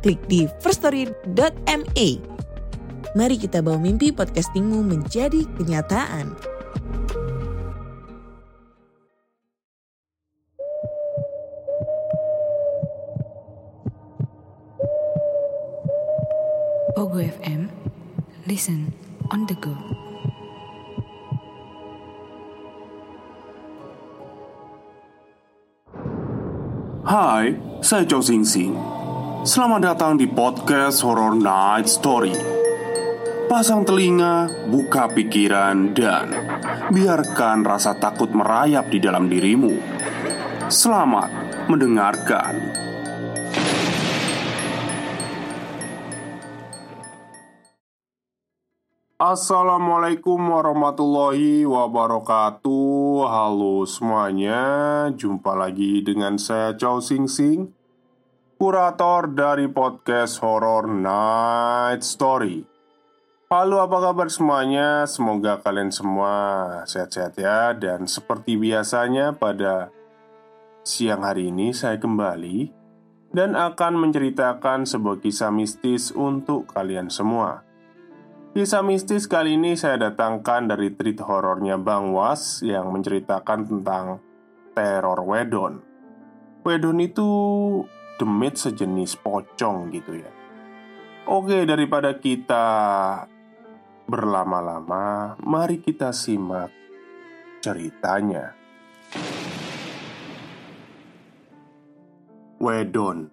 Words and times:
klik 0.00 0.20
di 0.26 0.48
firststory.me. 0.60 2.08
Mari 3.10 3.36
kita 3.36 3.60
bawa 3.60 3.78
mimpi 3.78 4.14
podcastingmu 4.14 4.86
menjadi 4.86 5.44
kenyataan. 5.58 6.32
Pogo 16.94 17.18
FM, 17.18 17.72
listen 18.44 18.92
on 19.32 19.48
the 19.48 19.56
go. 19.58 19.72
Hai, 27.10 27.58
saya 27.82 28.06
Chow 28.06 28.22
Sing 28.22 28.46
Sing. 28.46 28.99
Selamat 29.40 29.80
datang 29.80 30.20
di 30.20 30.28
podcast 30.28 31.00
Horror 31.00 31.32
Night 31.32 31.88
Story. 31.88 32.36
Pasang 33.48 33.88
telinga, 33.88 34.52
buka 34.68 35.08
pikiran, 35.08 35.96
dan 35.96 36.28
biarkan 36.92 37.64
rasa 37.64 37.96
takut 37.96 38.28
merayap 38.36 38.92
di 38.92 39.00
dalam 39.00 39.32
dirimu. 39.32 39.80
Selamat 40.68 41.32
mendengarkan. 41.72 42.52
Assalamualaikum 49.16 50.36
warahmatullahi 50.36 51.64
wabarakatuh 51.68 53.28
Halo 53.28 53.84
semuanya 53.84 54.64
Jumpa 55.12 55.52
lagi 55.52 56.00
dengan 56.00 56.40
saya 56.40 56.72
Chow 56.72 57.04
Sing 57.04 57.28
Sing 57.28 57.79
Kurator 58.60 59.32
dari 59.32 59.72
podcast 59.72 60.36
Horror 60.44 60.84
Night 60.84 62.04
Story. 62.04 62.60
Halo 63.48 63.80
apa 63.80 64.04
kabar 64.04 64.28
semuanya? 64.28 65.08
Semoga 65.08 65.64
kalian 65.64 65.88
semua 65.88 66.36
sehat-sehat 66.84 67.40
ya. 67.40 67.72
Dan 67.72 68.04
seperti 68.04 68.60
biasanya 68.60 69.32
pada 69.32 69.88
siang 70.84 71.24
hari 71.24 71.48
ini 71.48 71.72
saya 71.72 71.96
kembali 71.96 72.68
Dan 73.32 73.56
akan 73.56 73.96
menceritakan 73.96 74.84
sebuah 74.84 75.24
kisah 75.24 75.48
mistis 75.48 76.12
untuk 76.12 76.68
kalian 76.68 77.08
semua. 77.08 77.64
Kisah 78.52 78.84
mistis 78.84 79.24
kali 79.24 79.56
ini 79.56 79.72
saya 79.72 79.96
datangkan 79.96 80.68
dari 80.68 80.92
treat 80.92 81.16
horornya 81.24 81.80
Bang 81.80 82.12
Was 82.12 82.60
yang 82.60 82.92
menceritakan 82.92 83.64
tentang 83.64 84.20
teror 84.76 85.24
wedon. 85.24 85.80
Wedon 86.60 87.00
itu 87.00 87.32
demit 88.20 88.60
sejenis 88.60 89.16
pocong 89.24 89.88
gitu 89.96 90.20
ya. 90.20 90.28
Oke, 91.24 91.64
daripada 91.64 92.12
kita 92.20 92.66
berlama-lama, 94.04 95.40
mari 95.40 95.80
kita 95.80 96.12
simak 96.12 96.68
ceritanya. 97.64 98.52
Wedon 102.60 103.32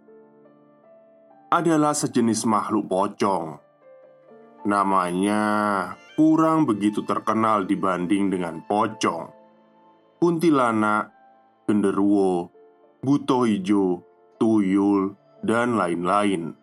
adalah 1.51 1.91
sejenis 1.91 2.47
makhluk 2.47 2.87
pocong 2.87 3.67
Namanya 4.67 5.43
kurang 6.19 6.67
begitu 6.67 7.07
terkenal 7.07 7.63
dibanding 7.63 8.27
dengan 8.27 8.59
pocong, 8.67 9.31
kuntilanak, 10.19 11.13
genderuwo, 11.63 12.51
buto 12.99 13.47
hijau, 13.47 14.03
tuyul, 14.37 15.17
dan 15.41 15.77
lain-lain. 15.77 16.53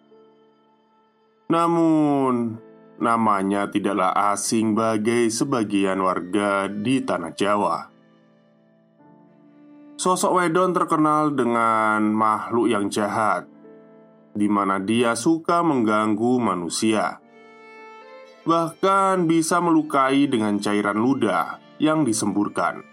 Namun, 1.50 2.58
namanya 2.98 3.68
tidaklah 3.70 4.10
asing 4.34 4.72
bagi 4.72 5.28
sebagian 5.28 6.00
warga 6.00 6.66
di 6.66 7.04
tanah 7.04 7.32
Jawa. 7.36 7.78
Sosok 9.94 10.42
Wedon 10.42 10.74
terkenal 10.74 11.34
dengan 11.36 12.10
makhluk 12.10 12.66
yang 12.66 12.90
jahat, 12.90 13.46
di 14.34 14.50
mana 14.50 14.82
dia 14.82 15.14
suka 15.14 15.62
mengganggu 15.62 16.42
manusia 16.42 17.22
bahkan 18.44 19.24
bisa 19.24 19.58
melukai 19.58 20.28
dengan 20.28 20.60
cairan 20.60 21.00
ludah 21.00 21.58
yang 21.80 22.04
disemburkan. 22.04 22.84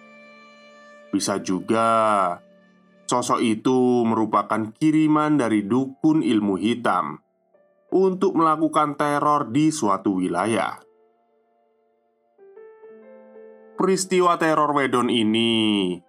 Bisa 1.12 1.44
juga 1.44 2.40
sosok 3.12 3.44
itu 3.44 4.08
merupakan 4.08 4.72
kiriman 4.72 5.36
dari 5.36 5.68
dukun 5.68 6.24
ilmu 6.24 6.56
hitam 6.56 7.20
untuk 7.92 8.40
melakukan 8.40 8.96
teror 8.96 9.52
di 9.52 9.68
suatu 9.68 10.16
wilayah. 10.16 10.80
Peristiwa 13.76 14.40
teror 14.40 14.72
Wedon 14.72 15.12
ini 15.12 16.00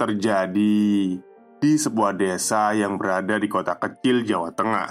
terjadi 0.00 0.84
di 1.56 1.72
sebuah 1.76 2.16
desa 2.16 2.72
yang 2.72 2.96
berada 2.96 3.36
di 3.36 3.48
kota 3.52 3.76
kecil 3.76 4.24
Jawa 4.24 4.52
Tengah. 4.56 4.90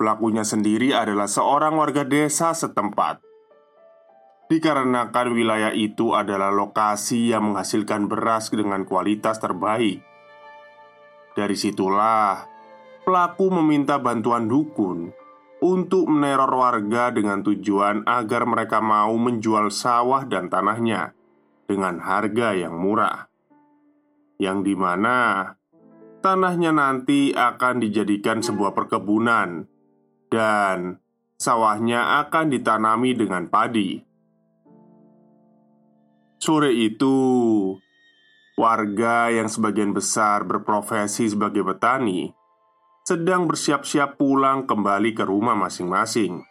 Pelakunya 0.00 0.44
sendiri 0.44 0.92
adalah 0.92 1.28
seorang 1.28 1.76
warga 1.76 2.04
desa 2.04 2.52
setempat. 2.52 3.23
Dikarenakan 4.44 5.28
wilayah 5.32 5.72
itu 5.72 6.12
adalah 6.12 6.52
lokasi 6.52 7.32
yang 7.32 7.52
menghasilkan 7.52 8.04
beras 8.12 8.52
dengan 8.52 8.84
kualitas 8.84 9.40
terbaik. 9.40 10.04
Dari 11.32 11.56
situlah 11.56 12.44
pelaku 13.02 13.50
meminta 13.60 13.96
bantuan 13.96 14.44
dukun 14.44 15.10
untuk 15.64 16.12
meneror 16.12 16.52
warga 16.52 17.08
dengan 17.08 17.40
tujuan 17.40 18.04
agar 18.04 18.44
mereka 18.44 18.84
mau 18.84 19.16
menjual 19.16 19.72
sawah 19.72 20.28
dan 20.28 20.52
tanahnya 20.52 21.16
dengan 21.64 22.04
harga 22.04 22.52
yang 22.52 22.76
murah, 22.76 23.32
yang 24.36 24.60
di 24.60 24.76
mana 24.76 25.48
tanahnya 26.20 26.68
nanti 26.76 27.32
akan 27.32 27.80
dijadikan 27.80 28.44
sebuah 28.44 28.76
perkebunan 28.76 29.64
dan 30.28 31.00
sawahnya 31.40 32.20
akan 32.28 32.52
ditanami 32.52 33.16
dengan 33.16 33.48
padi. 33.48 34.13
Sore 36.44 36.76
itu, 36.76 37.16
warga 38.60 39.32
yang 39.32 39.48
sebagian 39.48 39.96
besar 39.96 40.44
berprofesi 40.44 41.24
sebagai 41.32 41.64
petani 41.64 42.28
sedang 43.00 43.48
bersiap-siap 43.48 44.20
pulang 44.20 44.68
kembali 44.68 45.16
ke 45.16 45.24
rumah 45.24 45.56
masing-masing. 45.56 46.44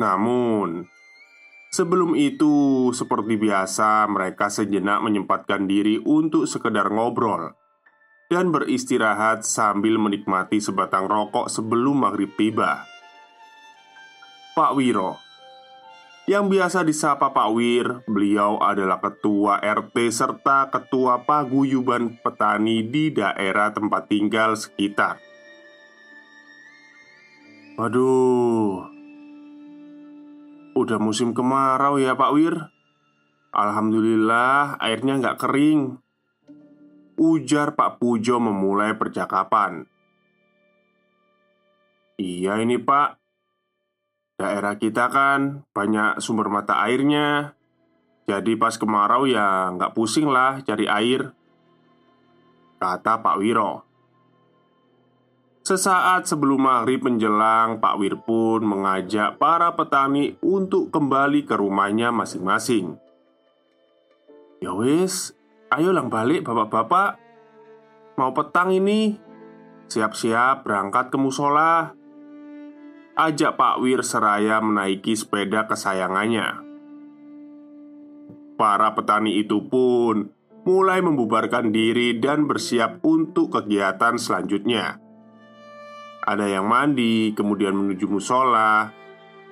Namun, 0.00 0.88
sebelum 1.76 2.16
itu, 2.16 2.88
seperti 2.96 3.36
biasa, 3.36 4.08
mereka 4.08 4.48
sejenak 4.48 5.04
menyempatkan 5.04 5.68
diri 5.68 6.00
untuk 6.00 6.48
sekedar 6.48 6.88
ngobrol 6.88 7.52
dan 8.32 8.48
beristirahat 8.48 9.44
sambil 9.44 10.00
menikmati 10.00 10.56
sebatang 10.56 11.04
rokok 11.04 11.52
sebelum 11.52 12.00
maghrib 12.00 12.32
tiba. 12.40 12.80
Pak 14.56 14.72
Wiro 14.72 15.31
yang 16.30 16.46
biasa 16.46 16.86
disapa 16.86 17.34
Pak 17.34 17.48
Wir, 17.54 17.86
beliau 18.06 18.58
adalah 18.62 19.02
ketua 19.02 19.58
RT 19.58 19.96
serta 20.10 20.70
ketua 20.70 21.26
paguyuban 21.26 22.18
petani 22.22 22.86
di 22.86 23.10
daerah 23.10 23.74
tempat 23.74 24.06
tinggal 24.06 24.54
sekitar. 24.54 25.18
Waduh, 27.78 28.86
udah 30.78 30.98
musim 31.02 31.34
kemarau 31.34 31.98
ya 31.98 32.14
Pak 32.14 32.32
Wir. 32.36 32.70
Alhamdulillah 33.52 34.80
airnya 34.80 35.20
nggak 35.20 35.44
kering 35.44 36.00
Ujar 37.20 37.76
Pak 37.76 38.00
Pujo 38.00 38.40
memulai 38.40 38.96
percakapan 38.96 39.84
Iya 42.16 42.60
ini 42.64 42.80
pak 42.80 43.21
Daerah 44.42 44.74
kita 44.74 45.06
kan 45.06 45.62
banyak 45.70 46.18
sumber 46.18 46.50
mata 46.50 46.82
airnya 46.82 47.54
Jadi 48.26 48.58
pas 48.58 48.74
kemarau 48.74 49.22
ya 49.30 49.70
nggak 49.70 49.94
pusing 49.94 50.26
lah 50.26 50.58
cari 50.66 50.90
air 50.90 51.30
Kata 52.82 53.22
Pak 53.22 53.38
Wiro 53.38 53.86
Sesaat 55.62 56.26
sebelum 56.26 56.66
maghrib 56.66 57.06
menjelang, 57.06 57.78
Pak 57.78 57.94
Wir 58.02 58.18
pun 58.18 58.66
mengajak 58.66 59.38
para 59.38 59.70
petani 59.78 60.34
untuk 60.42 60.90
kembali 60.90 61.46
ke 61.46 61.54
rumahnya 61.54 62.10
masing-masing. 62.10 62.98
Ya 64.58 64.74
wis, 64.74 65.38
ayo 65.70 65.94
lang 65.94 66.10
balik 66.10 66.42
bapak-bapak. 66.42 67.14
Mau 68.18 68.34
petang 68.34 68.74
ini, 68.74 69.14
siap-siap 69.86 70.66
berangkat 70.66 71.14
ke 71.14 71.16
musola. 71.22 71.94
Ajak 73.12 73.60
Pak 73.60 73.84
Wir 73.84 74.00
seraya 74.00 74.56
menaiki 74.64 75.12
sepeda 75.12 75.68
kesayangannya. 75.68 76.64
Para 78.56 78.88
petani 78.96 79.36
itu 79.36 79.68
pun 79.68 80.32
mulai 80.64 81.04
membubarkan 81.04 81.68
diri 81.68 82.16
dan 82.16 82.48
bersiap 82.48 83.04
untuk 83.04 83.52
kegiatan 83.52 84.16
selanjutnya. 84.16 84.96
Ada 86.24 86.56
yang 86.56 86.64
mandi, 86.64 87.36
kemudian 87.36 87.76
menuju 87.76 88.08
musola. 88.08 88.88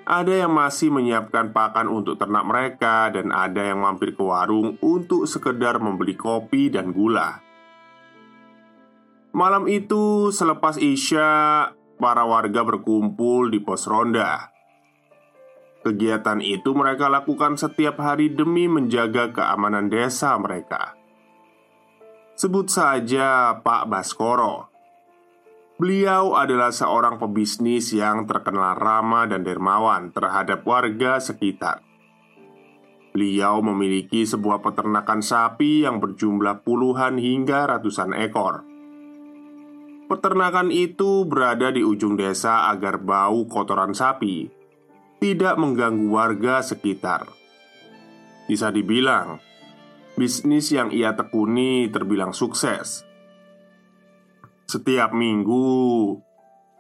Ada 0.09 0.49
yang 0.49 0.57
masih 0.57 0.89
menyiapkan 0.89 1.53
pakan 1.53 1.93
untuk 1.93 2.17
ternak 2.17 2.49
mereka, 2.49 3.13
dan 3.13 3.29
ada 3.29 3.61
yang 3.61 3.85
mampir 3.85 4.17
ke 4.17 4.25
warung 4.25 4.81
untuk 4.81 5.29
sekedar 5.29 5.77
membeli 5.85 6.17
kopi 6.17 6.73
dan 6.73 6.97
gula. 6.97 7.45
Malam 9.37 9.69
itu, 9.69 10.33
selepas 10.33 10.81
Isya, 10.81 11.29
para 12.01 12.25
warga 12.25 12.65
berkumpul 12.65 13.53
di 13.53 13.61
pos 13.61 13.85
ronda. 13.85 14.49
Kegiatan 15.85 16.41
itu 16.41 16.73
mereka 16.73 17.13
lakukan 17.13 17.61
setiap 17.61 18.01
hari 18.01 18.33
demi 18.33 18.69
menjaga 18.69 19.33
keamanan 19.33 19.93
desa 19.93 20.37
mereka. 20.41 20.97
Sebut 22.41 22.73
saja 22.73 23.61
Pak 23.61 23.85
Baskoro 23.93 24.73
Beliau 25.81 26.37
adalah 26.37 26.73
seorang 26.77 27.17
pebisnis 27.17 27.97
yang 27.97 28.29
terkenal 28.29 28.77
ramah 28.77 29.25
dan 29.25 29.41
dermawan 29.41 30.13
terhadap 30.13 30.61
warga 30.69 31.17
sekitar. 31.17 31.81
Beliau 33.17 33.65
memiliki 33.65 34.29
sebuah 34.29 34.61
peternakan 34.61 35.25
sapi 35.25 35.89
yang 35.89 35.99
berjumlah 35.99 36.63
puluhan 36.63 37.17
hingga 37.17 37.65
ratusan 37.65 38.13
ekor. 38.13 38.70
Peternakan 40.11 40.75
itu 40.75 41.23
berada 41.23 41.71
di 41.71 41.87
ujung 41.87 42.19
desa 42.19 42.67
agar 42.67 42.99
bau 42.99 43.47
kotoran 43.47 43.95
sapi 43.95 44.51
tidak 45.23 45.55
mengganggu 45.55 46.11
warga 46.11 46.67
sekitar. 46.67 47.31
Bisa 48.51 48.75
dibilang, 48.75 49.39
bisnis 50.19 50.75
yang 50.75 50.91
ia 50.91 51.15
tekuni 51.15 51.87
terbilang 51.87 52.35
sukses 52.35 53.07
setiap 54.71 55.11
minggu 55.11 56.15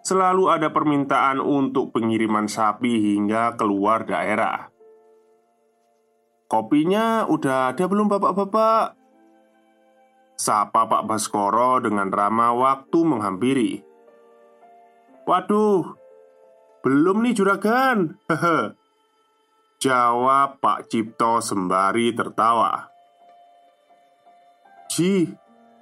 selalu 0.06 0.46
ada 0.46 0.70
permintaan 0.70 1.42
untuk 1.42 1.90
pengiriman 1.90 2.46
sapi 2.46 3.18
hingga 3.18 3.58
keluar 3.58 4.06
daerah. 4.06 4.70
Kopinya 6.46 7.26
udah 7.26 7.74
ada 7.74 7.84
belum 7.90 8.06
bapak-bapak? 8.06 8.99
Sapa 10.40 10.88
Pak 10.88 11.04
Baskoro 11.04 11.84
dengan 11.84 12.08
ramah 12.08 12.56
waktu 12.56 12.98
menghampiri. 13.04 13.84
Waduh, 15.28 16.00
belum 16.80 17.20
nih 17.28 17.36
juragan. 17.36 18.16
Hehe. 18.24 18.72
Jawab 19.84 20.56
Pak 20.64 20.88
Cipto 20.88 21.44
sembari 21.44 22.16
tertawa. 22.16 22.88
Ji, 24.88 25.28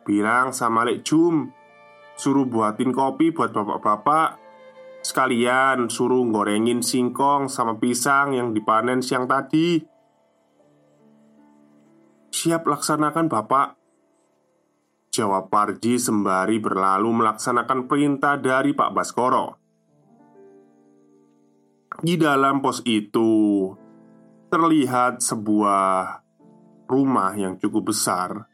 bilang 0.02 0.50
sama 0.50 0.82
Lek 0.82 1.06
Jum. 1.06 1.54
Suruh 2.18 2.42
buatin 2.42 2.90
kopi 2.90 3.30
buat 3.30 3.54
bapak-bapak. 3.54 4.42
Sekalian 5.06 5.86
suruh 5.86 6.26
gorengin 6.34 6.82
singkong 6.82 7.46
sama 7.46 7.78
pisang 7.78 8.34
yang 8.34 8.50
dipanen 8.50 9.06
siang 9.06 9.30
tadi. 9.30 9.78
Siap 12.34 12.66
laksanakan 12.66 13.30
bapak 13.30 13.77
Jawab 15.18 15.50
Parji 15.50 15.98
sembari 15.98 16.62
berlalu 16.62 17.10
melaksanakan 17.10 17.90
perintah 17.90 18.38
dari 18.38 18.70
Pak 18.70 18.90
Baskoro 18.94 19.46
Di 21.98 22.14
dalam 22.14 22.62
pos 22.62 22.86
itu 22.86 23.66
Terlihat 24.46 25.18
sebuah 25.18 26.22
rumah 26.86 27.34
yang 27.34 27.58
cukup 27.58 27.90
besar 27.90 28.46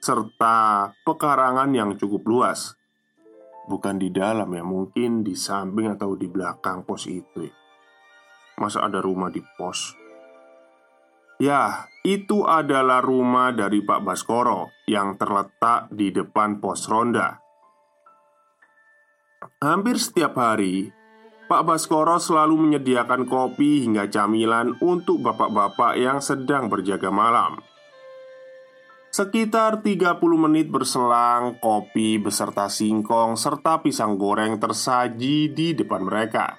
Serta 0.00 0.88
pekarangan 1.04 1.76
yang 1.76 1.92
cukup 2.00 2.24
luas 2.24 2.72
Bukan 3.68 4.00
di 4.00 4.08
dalam 4.08 4.48
ya, 4.56 4.64
mungkin 4.64 5.20
di 5.20 5.36
samping 5.36 5.92
atau 5.92 6.16
di 6.16 6.24
belakang 6.24 6.88
pos 6.88 7.04
itu 7.04 7.44
ya. 7.44 7.52
Masa 8.56 8.88
ada 8.88 9.04
rumah 9.04 9.28
di 9.28 9.44
pos? 9.44 10.07
Ya, 11.38 11.86
itu 12.02 12.42
adalah 12.42 12.98
rumah 12.98 13.54
dari 13.54 13.78
Pak 13.78 14.02
Baskoro 14.02 14.74
yang 14.90 15.14
terletak 15.14 15.86
di 15.94 16.10
depan 16.10 16.58
pos 16.58 16.90
ronda. 16.90 17.38
Hampir 19.62 20.02
setiap 20.02 20.34
hari, 20.34 20.90
Pak 21.46 21.62
Baskoro 21.62 22.18
selalu 22.18 22.58
menyediakan 22.58 23.22
kopi 23.22 23.86
hingga 23.86 24.10
camilan 24.10 24.74
untuk 24.82 25.22
bapak-bapak 25.22 25.94
yang 25.94 26.18
sedang 26.18 26.66
berjaga 26.66 27.14
malam. 27.14 27.62
Sekitar 29.14 29.78
30 29.86 30.18
menit 30.34 30.66
berselang, 30.66 31.62
kopi 31.62 32.18
beserta 32.18 32.66
singkong 32.66 33.38
serta 33.38 33.78
pisang 33.78 34.18
goreng 34.18 34.58
tersaji 34.58 35.54
di 35.54 35.72
depan 35.72 36.02
mereka. 36.02 36.58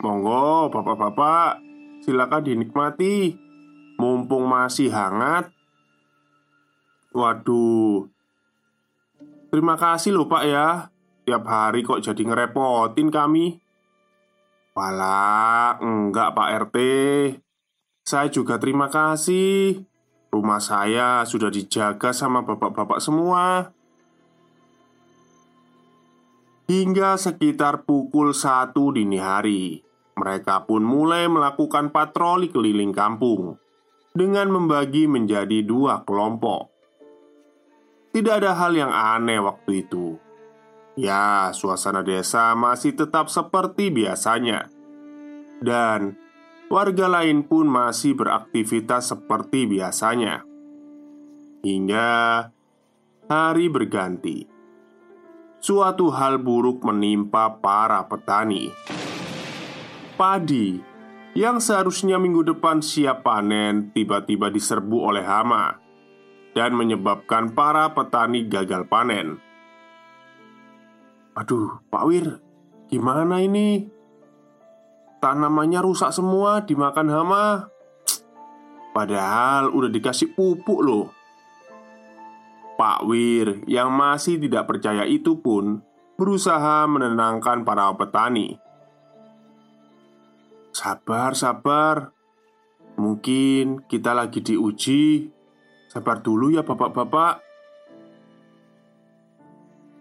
Monggo, 0.00 0.70
bapak-bapak, 0.70 1.63
silakan 2.04 2.44
dinikmati. 2.44 3.40
Mumpung 3.96 4.44
masih 4.44 4.92
hangat. 4.92 5.48
Waduh, 7.14 8.10
terima 9.48 9.78
kasih 9.78 10.12
loh, 10.12 10.26
Pak 10.26 10.44
ya. 10.44 10.90
Tiap 11.24 11.46
hari 11.46 11.86
kok 11.86 12.02
jadi 12.02 12.20
ngerepotin 12.20 13.08
kami. 13.08 13.62
Walah, 14.74 15.78
enggak, 15.78 16.34
Pak 16.34 16.48
RT. 16.68 16.76
Saya 18.02 18.28
juga 18.28 18.58
terima 18.58 18.90
kasih. 18.90 19.86
Rumah 20.34 20.58
saya 20.58 21.22
sudah 21.22 21.46
dijaga 21.46 22.10
sama 22.10 22.42
bapak-bapak 22.42 22.98
semua 22.98 23.70
Hingga 26.66 27.14
sekitar 27.14 27.86
pukul 27.86 28.34
satu 28.34 28.90
dini 28.90 29.22
hari 29.22 29.83
Mereka 30.14 30.70
pun 30.70 30.86
mulai 30.86 31.26
melakukan 31.26 31.90
patroli 31.90 32.48
keliling 32.50 32.94
kampung 32.94 33.58
Dengan 34.14 34.50
membagi 34.54 35.10
menjadi 35.10 35.66
dua 35.66 36.06
kelompok 36.06 36.70
Tidak 38.14 38.34
ada 38.34 38.54
hal 38.54 38.78
yang 38.78 38.92
aneh 38.94 39.42
waktu 39.42 39.86
itu 39.86 40.18
Ya, 40.94 41.50
suasana 41.50 42.06
desa 42.06 42.54
masih 42.54 42.94
tetap 42.94 43.26
seperti 43.26 43.90
biasanya 43.90 44.70
Dan 45.58 46.24
warga 46.74 47.06
lain 47.06 47.46
pun 47.46 47.70
masih 47.70 48.18
beraktivitas 48.18 49.14
seperti 49.14 49.70
biasanya. 49.70 50.42
Hingga 51.64 52.10
hari 53.30 53.66
berganti, 53.70 54.44
suatu 55.62 56.12
hal 56.12 56.42
buruk 56.42 56.84
menimpa 56.84 57.62
para 57.62 58.04
petani. 58.10 58.74
Padi 60.14 60.78
yang 61.34 61.58
seharusnya 61.58 62.22
minggu 62.22 62.46
depan 62.46 62.78
siap 62.78 63.26
panen 63.26 63.90
tiba-tiba 63.90 64.46
diserbu 64.46 65.10
oleh 65.10 65.26
hama 65.26 65.82
dan 66.54 66.78
menyebabkan 66.78 67.50
para 67.50 67.90
petani 67.90 68.46
gagal 68.46 68.86
panen. 68.86 69.42
Aduh, 71.34 71.82
Pak 71.90 72.04
Wir, 72.06 72.38
gimana 72.86 73.42
ini? 73.42 73.90
Tanamannya 75.18 75.82
rusak 75.82 76.14
semua 76.14 76.62
dimakan 76.62 77.08
hama 77.10 77.44
Padahal 78.94 79.72
udah 79.72 79.90
dikasih 79.90 80.36
pupuk 80.36 80.84
loh 80.84 81.10
Pak 82.76 83.08
Wir 83.08 83.64
yang 83.64 83.88
masih 83.90 84.36
tidak 84.36 84.68
percaya 84.68 85.08
itu 85.08 85.40
pun 85.40 85.80
Berusaha 86.20 86.86
menenangkan 86.86 87.64
para 87.64 87.90
petani 87.96 88.60
Sabar, 90.74 91.38
sabar 91.38 92.10
Mungkin 92.98 93.86
kita 93.86 94.10
lagi 94.10 94.42
diuji 94.42 95.30
Sabar 95.86 96.18
dulu 96.18 96.50
ya 96.50 96.66
bapak-bapak 96.66 97.38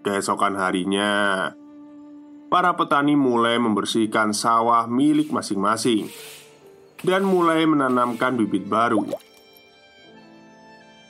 Keesokan 0.02 0.58
harinya 0.58 1.54
para 2.54 2.70
petani 2.78 3.18
mulai 3.18 3.58
membersihkan 3.58 4.30
sawah 4.30 4.86
milik 4.86 5.34
masing-masing 5.34 6.06
dan 7.02 7.26
mulai 7.26 7.66
menanamkan 7.66 8.38
bibit 8.38 8.70
baru. 8.70 9.10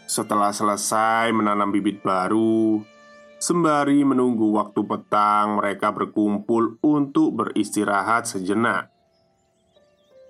Setelah 0.07 0.55
selesai 0.55 1.35
menanam 1.35 1.67
bibit 1.75 1.99
baru, 1.99 2.79
Sembari 3.43 4.07
menunggu 4.07 4.55
waktu 4.55 4.87
petang, 4.87 5.59
mereka 5.59 5.91
berkumpul 5.91 6.79
untuk 6.79 7.35
beristirahat 7.35 8.23
sejenak. 8.23 8.92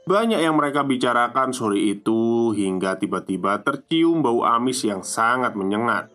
Banyak 0.03 0.43
yang 0.43 0.59
mereka 0.59 0.83
bicarakan 0.83 1.55
sore 1.55 1.79
itu 1.79 2.51
hingga 2.51 2.99
tiba-tiba 2.99 3.63
tercium 3.63 4.19
bau 4.19 4.43
amis 4.43 4.83
yang 4.83 4.99
sangat 4.99 5.55
menyengat. 5.55 6.11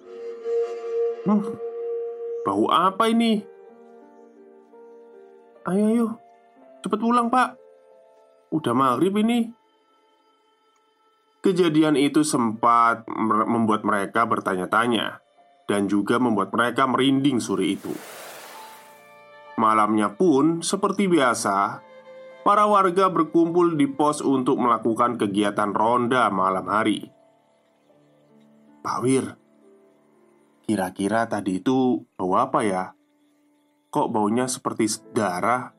Hmm, 1.25 1.57
bau 2.45 2.69
apa 2.69 3.09
ini? 3.09 3.41
Ayo, 5.65 5.85
ayo, 5.89 6.07
cepet 6.85 7.01
pulang, 7.01 7.33
Pak. 7.33 7.57
Udah 8.53 8.77
maghrib 8.77 9.17
ini. 9.25 9.57
Kejadian 11.41 11.97
itu 11.97 12.21
sempat 12.29 13.09
membuat 13.49 13.89
mereka 13.89 14.29
bertanya-tanya 14.29 15.25
dan 15.65 15.89
juga 15.89 16.21
membuat 16.21 16.53
mereka 16.53 16.85
merinding 16.85 17.41
sore 17.41 17.73
itu. 17.73 17.93
Malamnya 19.57 20.13
pun, 20.13 20.61
seperti 20.61 21.09
biasa, 21.09 21.88
para 22.49 22.65
warga 22.65 23.13
berkumpul 23.13 23.77
di 23.77 23.85
pos 23.85 24.25
untuk 24.25 24.57
melakukan 24.57 25.21
kegiatan 25.21 25.69
ronda 25.69 26.33
malam 26.33 26.65
hari. 26.65 27.13
Pak 28.81 28.99
Wir, 29.05 29.37
kira-kira 30.65 31.29
tadi 31.29 31.61
itu 31.61 32.09
bau 32.17 32.41
apa 32.41 32.65
ya? 32.65 32.97
Kok 33.93 34.09
baunya 34.09 34.49
seperti 34.49 34.89
darah? 35.13 35.77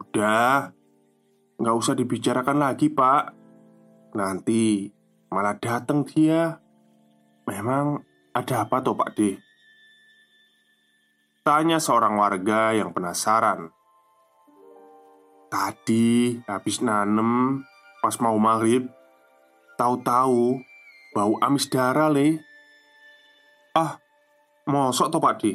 Udah, 0.00 0.72
nggak 1.60 1.76
usah 1.76 1.92
dibicarakan 1.92 2.56
lagi, 2.56 2.88
Pak. 2.88 3.36
Nanti 4.16 4.88
malah 5.28 5.60
datang 5.60 6.08
dia. 6.08 6.56
Memang 7.44 8.00
ada 8.32 8.64
apa 8.64 8.80
tuh 8.80 8.96
Pak 8.96 9.12
D? 9.12 9.36
Tanya 11.44 11.76
seorang 11.76 12.16
warga 12.16 12.72
yang 12.72 12.96
penasaran 12.96 13.76
Tadi 15.48 16.36
habis 16.44 16.84
nanem 16.84 17.64
pas 18.04 18.14
mau 18.20 18.36
maghrib 18.36 18.84
Tahu-tahu 19.78 20.58
bau 21.14 21.38
amis 21.38 21.70
darah 21.70 22.10
le. 22.10 22.42
Ah, 23.78 24.02
mosok 24.66 25.06
toh 25.06 25.22
Pak 25.22 25.34
D? 25.38 25.54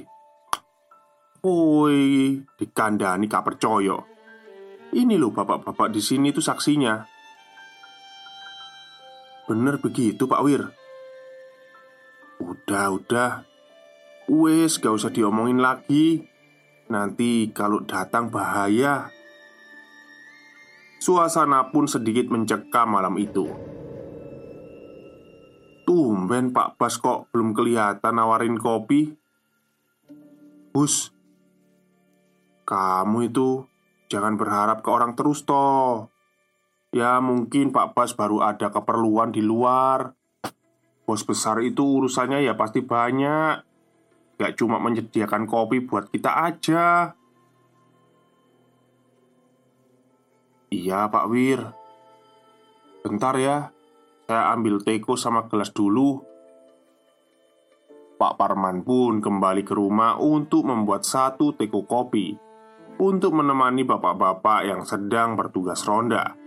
Woi, 1.43 2.39
dikandani 2.55 3.27
gak 3.27 3.43
percaya. 3.43 3.99
Ini 4.95 5.19
loh 5.19 5.35
bapak-bapak 5.35 5.91
di 5.91 5.99
sini 5.99 6.31
tuh 6.31 6.39
saksinya. 6.39 7.03
Bener 9.43 9.75
begitu 9.83 10.23
Pak 10.23 10.41
Wir? 10.47 10.71
Udah, 12.39 12.95
udah. 12.95 13.31
Wes, 14.31 14.79
gak 14.79 14.95
usah 14.95 15.11
diomongin 15.11 15.59
lagi. 15.59 16.23
Nanti 16.87 17.51
kalau 17.51 17.83
datang 17.83 18.31
bahaya 18.31 19.11
Suasana 21.03 21.67
pun 21.67 21.83
sedikit 21.83 22.31
mencekam 22.31 22.95
malam 22.95 23.19
itu. 23.19 23.43
Tumben 25.83 26.55
Pak 26.55 26.79
Bas 26.79 26.95
kok 26.95 27.27
belum 27.35 27.51
kelihatan 27.51 28.15
nawarin 28.15 28.55
kopi. 28.55 29.11
Bus 30.71 31.11
Kamu 32.63 33.27
itu 33.27 33.67
Jangan 34.07 34.39
berharap 34.39 34.79
ke 34.79 34.89
orang 34.93 35.11
terus 35.19 35.43
toh. 35.43 36.07
Ya 36.95 37.19
mungkin 37.19 37.75
Pak 37.75 37.91
Bas 37.91 38.15
baru 38.15 38.39
ada 38.39 38.71
keperluan 38.71 39.35
di 39.35 39.43
luar. 39.43 40.15
Bos 41.03 41.27
besar 41.27 41.59
itu 41.59 41.83
urusannya 41.99 42.47
ya 42.47 42.55
pasti 42.55 42.79
banyak. 42.79 43.59
Gak 44.39 44.55
cuma 44.55 44.79
menyediakan 44.79 45.51
kopi 45.51 45.83
buat 45.83 46.07
kita 46.15 46.31
aja 46.47 47.17
Iya 50.73 51.05
Pak 51.05 51.29
Wir 51.29 51.61
Bentar 53.05 53.37
ya 53.37 53.69
Saya 54.25 54.57
ambil 54.57 54.81
teko 54.81 55.13
sama 55.13 55.45
gelas 55.45 55.69
dulu 55.69 56.17
Pak 58.17 58.33
Parman 58.41 58.81
pun 58.81 59.21
kembali 59.21 59.61
ke 59.61 59.77
rumah 59.77 60.17
untuk 60.17 60.65
membuat 60.65 61.05
satu 61.05 61.53
teko 61.53 61.85
kopi 61.85 62.33
Untuk 62.97 63.37
menemani 63.37 63.85
bapak-bapak 63.85 64.65
yang 64.65 64.81
sedang 64.81 65.37
bertugas 65.37 65.85
ronda 65.85 66.41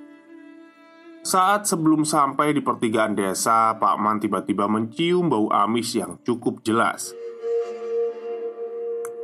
saat 1.27 1.67
sebelum 1.67 2.07
sampai 2.07 2.55
di 2.55 2.63
pertigaan 2.63 3.19
desa, 3.19 3.75
Pak 3.75 3.99
Man 3.99 4.23
tiba-tiba 4.23 4.71
mencium 4.71 5.27
bau 5.27 5.51
amis 5.51 5.99
yang 5.99 6.23
cukup 6.23 6.63
jelas. 6.63 7.11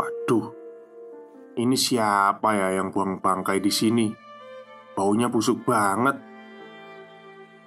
Aduh, 0.03 0.51
ini 1.63 1.79
siapa 1.79 2.59
ya 2.59 2.75
yang 2.75 2.91
buang 2.91 3.23
bangkai 3.23 3.63
di 3.63 3.71
sini? 3.71 4.22
Baunya 4.93 5.33
busuk 5.33 5.65
banget. 5.65 6.21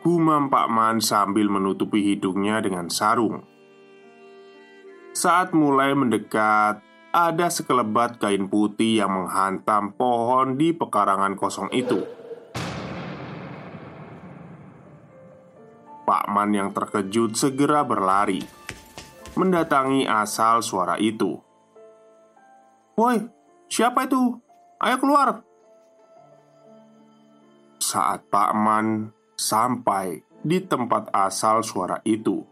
Gumam 0.05 0.53
Pak 0.53 0.69
Man 0.69 1.01
sambil 1.01 1.49
menutupi 1.49 2.05
hidungnya 2.05 2.61
dengan 2.61 2.93
sarung. 2.93 3.41
Saat 5.17 5.57
mulai 5.57 5.97
mendekat, 5.97 6.85
ada 7.09 7.47
sekelebat 7.49 8.21
kain 8.21 8.45
putih 8.45 9.01
yang 9.01 9.09
menghantam 9.17 9.97
pohon 9.97 10.59
di 10.61 10.77
pekarangan 10.77 11.33
kosong 11.33 11.73
itu. 11.73 12.05
Pak 16.05 16.29
Man 16.29 16.53
yang 16.53 16.69
terkejut 16.69 17.33
segera 17.33 17.81
berlari 17.81 18.37
Mendatangi 19.33 20.05
asal 20.05 20.61
suara 20.61 21.01
itu 21.01 21.41
Woi, 22.95 23.19
siapa 23.67 24.05
itu? 24.05 24.39
Ayo 24.79 24.95
keluar 25.01 25.43
Saat 27.95 28.27
Pak 28.27 28.51
Man 28.51 29.15
sampai 29.39 30.19
di 30.43 30.59
tempat 30.59 31.15
asal 31.15 31.63
suara 31.63 32.03
itu. 32.03 32.43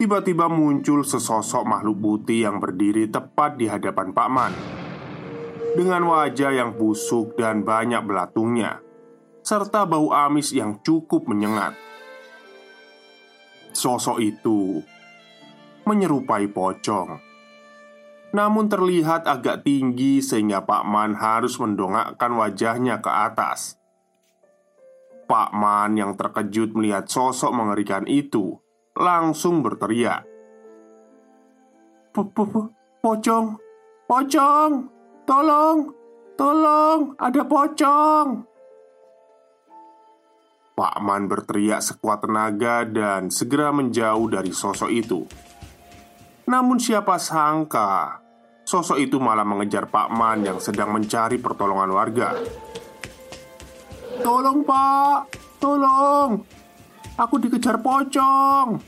Tiba-tiba 0.00 0.48
muncul 0.48 1.04
sesosok 1.04 1.68
makhluk 1.68 2.00
putih 2.00 2.48
yang 2.48 2.64
berdiri 2.64 3.12
tepat 3.12 3.60
di 3.60 3.68
hadapan 3.68 4.16
Pak 4.16 4.28
Man. 4.32 4.52
Dengan 5.76 6.08
wajah 6.08 6.48
yang 6.48 6.80
busuk 6.80 7.36
dan 7.36 7.60
banyak 7.60 8.00
belatungnya 8.08 8.80
Serta 9.44 9.84
bau 9.84 10.16
amis 10.16 10.56
yang 10.56 10.80
cukup 10.80 11.28
menyengat. 11.28 11.76
Sosok 13.76 14.16
itu 14.24 14.80
menyerupai 15.84 16.48
pocong 16.48 17.20
Namun 18.32 18.64
terlihat 18.72 19.28
agak 19.28 19.68
tinggi 19.68 20.24
sehingga 20.24 20.64
Pak 20.64 20.88
Man 20.88 21.20
harus 21.20 21.60
mendongakkan 21.60 22.32
wajahnya 22.32 23.04
ke 23.04 23.12
atas 23.12 23.79
Pak 25.30 25.54
Man 25.54 25.94
yang 25.94 26.18
terkejut 26.18 26.74
melihat 26.74 27.06
sosok 27.06 27.54
mengerikan 27.54 28.02
itu 28.10 28.58
Langsung 28.98 29.62
berteriak 29.62 30.26
Pocong 32.10 33.46
Pocong 34.10 34.72
Tolong 35.22 35.78
Tolong 36.34 37.14
Ada 37.14 37.46
pocong 37.46 38.50
Pak 40.80 40.96
Man 41.04 41.28
berteriak 41.28 41.84
sekuat 41.84 42.24
tenaga 42.24 42.88
dan 42.88 43.28
segera 43.28 43.68
menjauh 43.68 44.32
dari 44.32 44.48
sosok 44.48 44.88
itu. 44.88 45.28
Namun, 46.48 46.80
siapa 46.80 47.20
sangka 47.20 48.24
sosok 48.64 48.96
itu 48.96 49.20
malah 49.20 49.44
mengejar 49.44 49.92
Pak 49.92 50.08
Man 50.08 50.48
yang 50.48 50.56
sedang 50.56 50.88
mencari 50.88 51.36
pertolongan 51.36 51.92
warga. 51.92 52.32
"Tolong, 54.20 54.60
Pak! 54.62 55.18
Tolong! 55.58 56.30
Aku 57.16 57.34
dikejar 57.40 57.80
pocong!" 57.80 58.80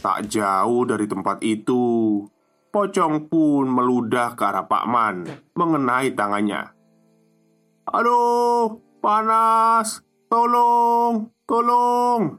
Tak 0.00 0.18
jauh 0.30 0.84
dari 0.86 1.10
tempat 1.10 1.42
itu, 1.42 2.22
pocong 2.70 3.26
pun 3.26 3.66
meludah 3.66 4.38
ke 4.38 4.42
arah 4.46 4.68
Pak 4.68 4.84
Man, 4.86 5.26
mengenai 5.56 6.14
tangannya. 6.14 6.76
"Aduh, 7.90 8.78
panas! 9.02 10.06
Tolong, 10.26 11.30
tolong 11.46 12.34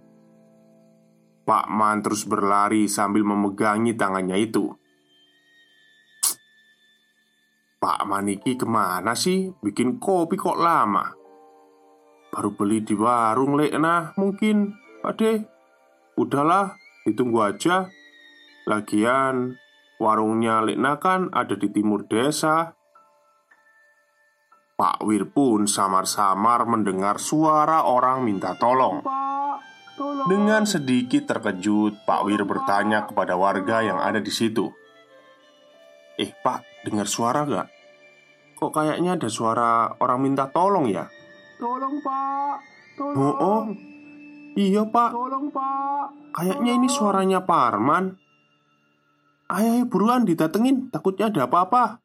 Pak 1.48 1.66
Man 1.72 2.04
terus 2.04 2.28
berlari 2.28 2.92
sambil 2.92 3.24
memegangi 3.24 3.96
tangannya 3.96 4.36
itu 4.44 4.76
Pak 7.80 8.04
Maniki 8.04 8.60
ke 8.60 8.68
mana 8.68 9.16
sih? 9.16 9.50
Bikin 9.64 10.04
kopi 10.04 10.36
kok 10.36 10.60
lama? 10.60 11.17
Baru 12.38 12.54
beli 12.54 12.86
di 12.86 12.94
warung 12.94 13.58
Lekna 13.58 14.14
mungkin 14.14 14.78
Ade 15.02 15.50
Udahlah, 16.22 16.78
ditunggu 17.02 17.42
aja 17.42 17.90
Lagian 18.70 19.58
warungnya 19.98 20.62
Lekna 20.62 21.02
kan 21.02 21.34
ada 21.34 21.58
di 21.58 21.66
timur 21.74 22.06
desa 22.06 22.78
Pak 24.78 25.02
Wir 25.10 25.26
pun 25.26 25.66
samar-samar 25.66 26.70
mendengar 26.70 27.18
suara 27.18 27.90
orang 27.90 28.22
minta 28.22 28.54
tolong. 28.54 29.02
Dengan 30.30 30.70
sedikit 30.70 31.26
terkejut, 31.26 32.06
Pak 32.06 32.22
Wir 32.30 32.46
bertanya 32.46 33.10
kepada 33.10 33.34
warga 33.34 33.82
yang 33.82 33.98
ada 33.98 34.22
di 34.22 34.30
situ. 34.30 34.70
Eh, 36.22 36.30
Pak, 36.30 36.86
dengar 36.86 37.10
suara 37.10 37.42
gak? 37.50 37.74
Kok 38.54 38.70
kayaknya 38.70 39.18
ada 39.18 39.26
suara 39.34 39.98
orang 39.98 40.22
minta 40.22 40.46
tolong 40.54 40.86
ya? 40.86 41.10
Tolong 41.58 41.98
pak 42.06 42.56
Tolong 42.98 43.18
Oh, 43.18 43.36
oh. 43.38 43.64
Iya, 44.58 44.90
Pak. 44.90 45.14
Tolong 45.14 45.54
pak 45.54 46.18
Kayaknya 46.38 46.72
ini 46.78 46.86
suaranya 46.90 47.40
Pak 47.46 47.62
Arman. 47.74 48.14
Ayo, 49.50 49.70
ayo 49.74 49.86
buruan 49.90 50.22
didatengin, 50.22 50.94
takutnya 50.94 51.34
ada 51.34 51.50
apa-apa. 51.50 51.98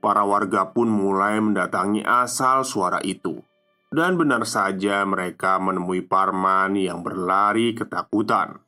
Para 0.00 0.24
warga 0.24 0.68
pun 0.72 0.92
mulai 0.92 1.40
mendatangi 1.40 2.04
asal 2.04 2.64
suara 2.64 3.00
itu. 3.04 3.40
Dan 3.88 4.20
benar 4.20 4.44
saja 4.44 5.00
mereka 5.08 5.56
menemui 5.56 6.04
Parman 6.04 6.76
yang 6.76 7.00
berlari 7.00 7.72
ketakutan. 7.72 8.60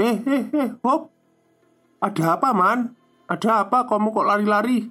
Eh, 0.00 0.16
eh, 0.24 0.44
eh, 0.52 0.70
Bob. 0.80 1.12
Ada 2.00 2.40
apa, 2.40 2.50
Man? 2.56 2.96
Ada 3.28 3.64
apa 3.64 3.84
kamu 3.88 4.08
kok 4.12 4.28
lari-lari? 4.28 4.88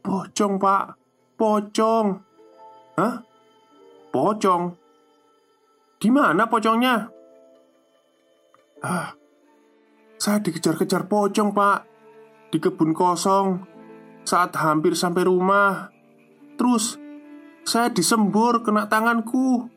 Pocong, 0.00 0.56
Pak. 0.56 0.84
Pocong. 1.36 2.06
Hah? 2.96 3.16
Pocong? 4.10 4.64
Di 6.00 6.08
mana 6.08 6.48
pocongnya? 6.48 7.08
Ah, 8.80 9.12
saya 10.16 10.40
dikejar-kejar 10.40 11.04
pocong, 11.04 11.52
Pak. 11.52 11.78
Di 12.48 12.56
kebun 12.56 12.96
kosong. 12.96 13.68
Saat 14.24 14.56
hampir 14.56 14.96
sampai 14.96 15.28
rumah. 15.28 15.92
Terus, 16.56 16.96
saya 17.64 17.92
disembur 17.92 18.64
kena 18.64 18.88
tanganku. 18.88 19.68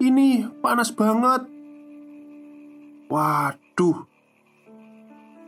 Ini 0.00 0.60
panas 0.60 0.92
banget. 0.92 1.48
Waduh. 3.08 4.04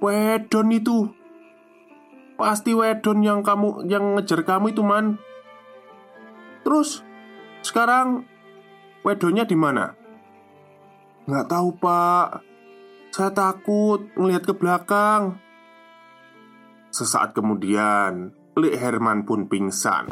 Wedon 0.00 0.68
itu. 0.72 1.19
Pasti 2.40 2.72
wedon 2.72 3.20
yang 3.20 3.44
kamu 3.44 3.84
yang 3.84 4.16
ngejar 4.16 4.40
kamu 4.48 4.72
itu, 4.72 4.80
Man. 4.80 5.20
Terus, 6.64 7.04
sekarang 7.60 8.24
wedonnya 9.04 9.44
di 9.44 9.52
mana? 9.52 9.92
Nggak 11.28 11.52
tahu, 11.52 11.68
Pak. 11.76 12.40
Saya 13.12 13.28
takut 13.36 14.08
melihat 14.16 14.48
ke 14.48 14.54
belakang. 14.56 15.36
Sesaat 16.88 17.36
kemudian, 17.36 18.32
Lik 18.56 18.72
Herman 18.80 19.28
pun 19.28 19.44
pingsan. 19.44 20.08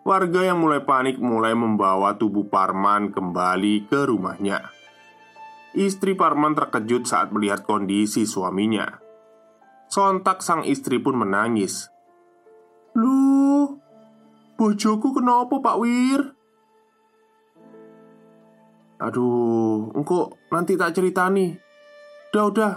Warga 0.00 0.40
yang 0.40 0.64
mulai 0.64 0.80
panik 0.80 1.20
mulai 1.20 1.52
membawa 1.52 2.16
tubuh 2.16 2.48
Parman 2.48 3.12
kembali 3.12 3.84
ke 3.92 4.08
rumahnya. 4.08 4.72
Istri 5.76 6.16
Parman 6.16 6.56
terkejut 6.56 7.04
saat 7.04 7.28
melihat 7.28 7.68
kondisi 7.68 8.24
suaminya. 8.24 9.09
Sontak 9.90 10.38
sang 10.38 10.62
istri 10.62 11.02
pun 11.02 11.18
menangis. 11.18 11.90
Lu, 12.94 13.74
bojoku 14.54 15.10
kenapa 15.18 15.58
Pak 15.58 15.76
Wir? 15.82 16.22
Aduh, 19.02 19.90
engkau 19.90 20.30
nanti 20.54 20.78
tak 20.78 20.94
cerita 20.94 21.26
nih. 21.26 21.58
Udah, 22.30 22.44
udah. 22.54 22.72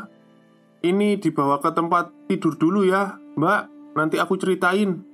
Ini 0.81 1.21
dibawa 1.21 1.61
ke 1.61 1.69
tempat 1.69 2.09
tidur 2.25 2.57
dulu 2.57 2.81
ya, 2.81 3.21
Mbak. 3.37 3.93
Nanti 3.93 4.17
aku 4.17 4.33
ceritain. 4.41 5.05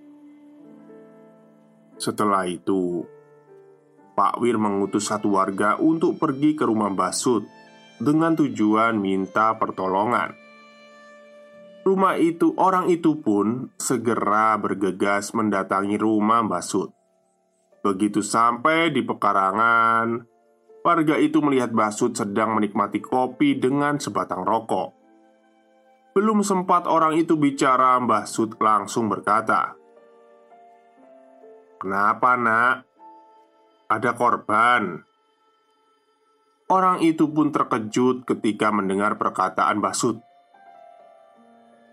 Setelah 1.99 2.47
itu, 2.47 3.03
Pak 4.15 4.39
Wir 4.39 4.55
mengutus 4.55 5.11
satu 5.11 5.35
warga 5.35 5.75
untuk 5.75 6.15
pergi 6.15 6.55
ke 6.55 6.63
rumah 6.63 6.87
Mbah 6.87 7.11
Sud 7.11 7.43
dengan 7.99 8.39
tujuan 8.39 8.95
minta 8.95 9.51
pertolongan. 9.59 10.48
Rumah 11.89 12.21
itu, 12.21 12.53
orang 12.61 12.85
itu 12.93 13.17
pun 13.17 13.73
segera 13.81 14.53
bergegas 14.61 15.33
mendatangi 15.33 15.97
rumah 15.97 16.45
Mbah 16.45 16.61
Sud. 16.61 16.93
Begitu 17.81 18.21
sampai 18.21 18.93
di 18.93 19.01
pekarangan, 19.01 20.21
warga 20.85 21.17
itu 21.17 21.41
melihat 21.41 21.73
Mbah 21.73 21.89
Sud 21.89 22.13
sedang 22.13 22.53
menikmati 22.53 23.01
kopi 23.01 23.57
dengan 23.57 23.97
sebatang 23.97 24.45
rokok. 24.45 24.93
Belum 26.13 26.45
sempat 26.45 26.85
orang 26.85 27.17
itu 27.17 27.33
bicara, 27.41 27.97
Mbah 27.97 28.29
Sud 28.29 28.61
langsung 28.61 29.09
berkata, 29.09 29.73
"Kenapa, 31.81 32.37
Nak? 32.37 32.85
Ada 33.89 34.13
korban?" 34.13 35.01
Orang 36.69 37.01
itu 37.01 37.25
pun 37.33 37.49
terkejut 37.49 38.29
ketika 38.29 38.69
mendengar 38.69 39.17
perkataan 39.17 39.81
Mbah 39.81 39.97
Sud. 39.97 40.28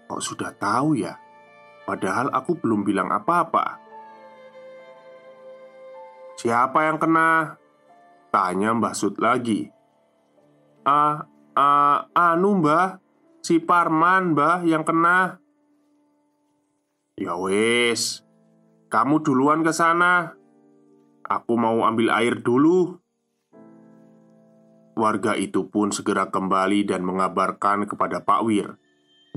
Kok 0.06 0.22
sudah 0.22 0.54
tahu 0.54 0.98
ya? 0.98 1.18
Padahal 1.86 2.30
aku 2.34 2.58
belum 2.58 2.82
bilang 2.82 3.10
apa-apa. 3.10 3.78
Siapa 6.38 6.86
yang 6.86 6.98
kena? 6.98 7.58
Tanya 8.30 8.74
Mbah 8.74 8.94
Sud 8.94 9.18
lagi. 9.22 9.70
Ah, 10.86 11.26
ah, 11.58 12.06
anu 12.14 12.62
mbah 12.62 13.02
Si 13.42 13.58
Parman 13.58 14.38
mbah 14.38 14.62
yang 14.62 14.86
kena 14.86 15.42
Ya 17.18 17.34
wes 17.34 18.22
Kamu 18.86 19.18
duluan 19.18 19.66
ke 19.66 19.74
sana 19.74 20.38
Aku 21.26 21.58
mau 21.58 21.82
ambil 21.82 22.14
air 22.14 22.38
dulu 22.38 23.02
Warga 24.94 25.34
itu 25.34 25.66
pun 25.66 25.90
segera 25.90 26.30
kembali 26.30 26.86
dan 26.86 27.02
mengabarkan 27.02 27.90
kepada 27.90 28.22
Pak 28.22 28.40
Wir 28.46 28.78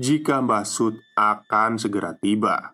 Jika 0.00 0.40
Mbah 0.40 0.64
Sud 0.64 0.96
akan 1.12 1.76
segera 1.76 2.16
tiba 2.16 2.72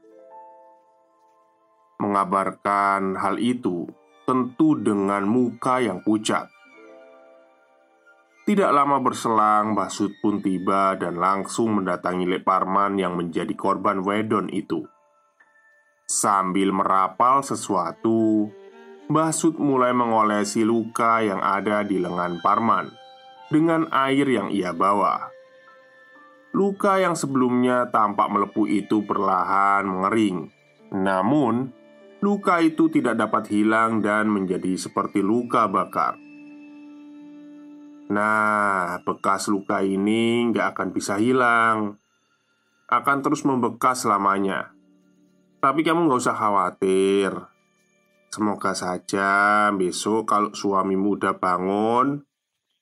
Mengabarkan 1.98 3.18
hal 3.18 3.42
itu 3.42 3.90
tentu 4.22 4.78
dengan 4.78 5.26
muka 5.26 5.82
yang 5.82 6.06
pucat 6.06 6.46
tidak 8.46 8.70
lama 8.70 9.02
berselang, 9.02 9.74
Mbah 9.74 9.90
Sud 9.90 10.22
pun 10.22 10.38
tiba 10.38 10.94
dan 10.94 11.18
langsung 11.18 11.82
mendatangi 11.82 12.30
Lek 12.30 12.46
Parman 12.46 12.94
yang 12.94 13.18
menjadi 13.18 13.50
korban 13.58 14.06
wedon 14.06 14.46
itu. 14.54 14.86
Sambil 16.06 16.70
merapal 16.70 17.42
sesuatu, 17.42 18.46
Mbah 19.10 19.34
Sud 19.34 19.58
mulai 19.58 19.90
mengolesi 19.90 20.62
luka 20.62 21.26
yang 21.26 21.42
ada 21.42 21.82
di 21.82 21.98
lengan 21.98 22.38
Parman 22.38 22.86
dengan 23.50 23.90
air 23.90 24.30
yang 24.30 24.46
ia 24.54 24.70
bawa. 24.70 25.35
Luka 26.56 26.96
yang 26.96 27.12
sebelumnya 27.12 27.92
tampak 27.92 28.32
melepuh 28.32 28.64
itu 28.64 29.04
perlahan 29.04 29.84
mengering. 29.84 30.48
Namun, 30.88 31.68
luka 32.24 32.64
itu 32.64 32.88
tidak 32.88 33.20
dapat 33.20 33.52
hilang 33.52 34.00
dan 34.00 34.32
menjadi 34.32 34.72
seperti 34.80 35.20
luka 35.20 35.68
bakar. 35.68 36.16
Nah, 38.08 39.04
bekas 39.04 39.52
luka 39.52 39.84
ini 39.84 40.48
nggak 40.48 40.78
akan 40.78 40.88
bisa 40.94 41.18
hilang 41.18 41.98
Akan 42.86 43.18
terus 43.18 43.42
membekas 43.42 44.06
selamanya 44.06 44.70
Tapi 45.58 45.82
kamu 45.82 46.06
nggak 46.06 46.22
usah 46.22 46.38
khawatir 46.38 47.34
Semoga 48.30 48.78
saja 48.78 49.66
besok 49.74 50.30
kalau 50.30 50.54
suamimu 50.54 51.18
udah 51.18 51.34
bangun 51.34 52.22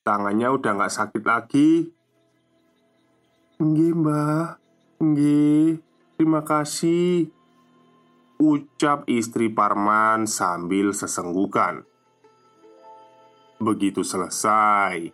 Tangannya 0.05 0.53
udah 0.53 0.71
nggak 0.77 0.93
sakit 0.93 1.23
lagi 1.25 1.94
Nggih 3.55 3.95
mbah. 3.95 4.59
Nggih. 4.99 5.79
Terima 6.19 6.43
kasih. 6.43 7.31
Ucap 8.35 9.07
istri 9.07 9.47
Parman 9.47 10.27
sambil 10.27 10.91
sesenggukan. 10.91 11.87
Begitu 13.55 14.03
selesai, 14.03 15.07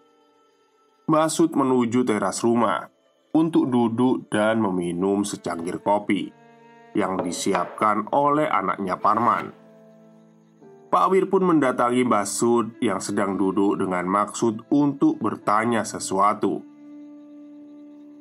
Masud 1.06 1.54
menuju 1.54 2.02
teras 2.02 2.42
rumah 2.42 2.90
untuk 3.38 3.70
duduk 3.70 4.26
dan 4.34 4.58
meminum 4.58 5.22
secangkir 5.22 5.78
kopi 5.78 6.34
yang 6.98 7.22
disiapkan 7.22 8.10
oleh 8.10 8.50
anaknya 8.50 8.98
Parman. 8.98 9.54
Pak 10.90 11.06
Wir 11.14 11.30
pun 11.30 11.46
mendatangi 11.46 12.02
Mbah 12.04 12.26
Sud 12.26 12.82
yang 12.82 12.98
sedang 12.98 13.38
duduk 13.38 13.78
dengan 13.78 14.04
maksud 14.10 14.66
untuk 14.74 15.22
bertanya 15.22 15.86
sesuatu. 15.86 16.71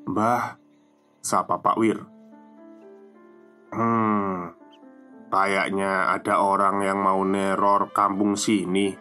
Mbah, 0.08 0.56
sapa 1.20 1.60
Pak 1.60 1.76
Wir. 1.76 2.00
Hmm, 3.70 4.56
kayaknya 5.28 6.16
ada 6.16 6.40
orang 6.40 6.80
yang 6.80 7.04
mau 7.04 7.20
neror 7.20 7.92
kampung 7.92 8.34
sini. 8.40 8.96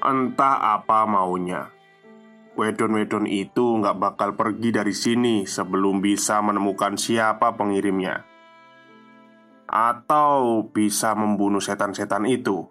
Entah 0.00 0.80
apa 0.80 1.04
maunya. 1.04 1.68
Wedon-wedon 2.56 3.28
itu 3.28 3.82
nggak 3.82 3.98
bakal 4.00 4.30
pergi 4.38 4.72
dari 4.72 4.94
sini 4.96 5.44
sebelum 5.44 6.00
bisa 6.00 6.40
menemukan 6.40 6.96
siapa 6.96 7.52
pengirimnya. 7.52 8.24
Atau 9.68 10.70
bisa 10.72 11.12
membunuh 11.12 11.60
setan-setan 11.60 12.24
itu. 12.24 12.64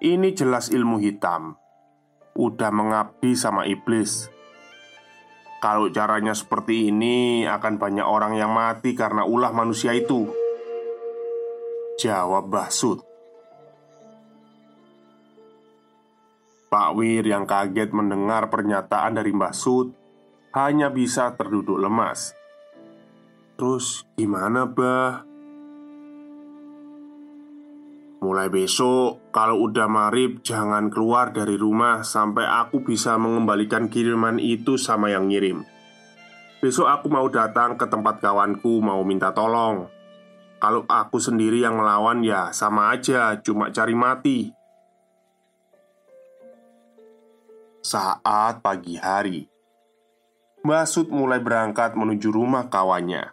Ini 0.00 0.32
jelas 0.36 0.68
ilmu 0.68 1.00
hitam. 1.00 1.56
Udah 2.36 2.72
mengabdi 2.72 3.36
sama 3.36 3.68
iblis 3.68 4.39
Kalau 5.60 5.92
caranya 5.92 6.32
seperti 6.32 6.88
ini 6.88 7.44
Akan 7.44 7.76
banyak 7.76 8.02
orang 8.02 8.34
yang 8.34 8.50
mati 8.50 8.96
karena 8.96 9.28
ulah 9.28 9.52
manusia 9.52 9.92
itu. 9.92 10.26
Jawab 12.00 12.48
Basud 12.48 12.98
Pak 16.72 16.90
Wir 16.96 17.22
yang 17.22 17.44
kaget 17.44 17.92
mendengar 17.92 18.48
pernyataan 18.48 19.20
dari 19.20 19.36
Mbah 19.36 19.54
Sud 19.54 19.92
Hanya 20.56 20.90
bisa 20.90 21.36
terduduk 21.38 21.78
lemas. 21.78 22.34
Terus 23.54 24.08
gimana 24.16 24.66
bah? 24.66 25.29
Mulai 28.20 28.52
besok, 28.52 29.32
kalau 29.32 29.64
udah 29.64 29.88
marib, 29.88 30.44
jangan 30.44 30.92
keluar 30.92 31.32
dari 31.32 31.56
rumah 31.56 32.04
sampai 32.04 32.44
aku 32.44 32.84
bisa 32.84 33.16
mengembalikan 33.16 33.88
kiriman 33.88 34.36
itu 34.36 34.76
sama 34.76 35.08
yang 35.08 35.32
ngirim. 35.32 35.64
Besok 36.60 36.84
aku 36.84 37.08
mau 37.08 37.24
datang 37.32 37.80
ke 37.80 37.88
tempat 37.88 38.20
kawanku, 38.20 38.84
mau 38.84 39.00
minta 39.08 39.32
tolong. 39.32 39.88
Kalau 40.60 40.84
aku 40.84 41.16
sendiri 41.16 41.64
yang 41.64 41.80
melawan, 41.80 42.20
ya 42.20 42.52
sama 42.52 42.92
aja, 42.92 43.40
cuma 43.40 43.72
cari 43.72 43.96
mati. 43.96 44.52
Saat 47.80 48.60
pagi 48.60 49.00
hari, 49.00 49.48
Mbak 50.60 51.08
mulai 51.08 51.40
berangkat 51.40 51.96
menuju 51.96 52.28
rumah 52.28 52.68
kawannya 52.68 53.32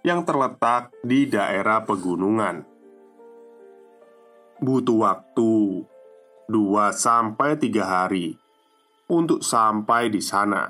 yang 0.00 0.24
terletak 0.24 0.96
di 1.04 1.28
daerah 1.28 1.84
pegunungan 1.84 2.73
butuh 4.62 4.98
waktu 5.02 5.82
2 6.50 6.92
sampai 6.92 7.56
3 7.56 7.80
hari 7.82 8.36
untuk 9.08 9.40
sampai 9.40 10.12
di 10.12 10.20
sana. 10.20 10.68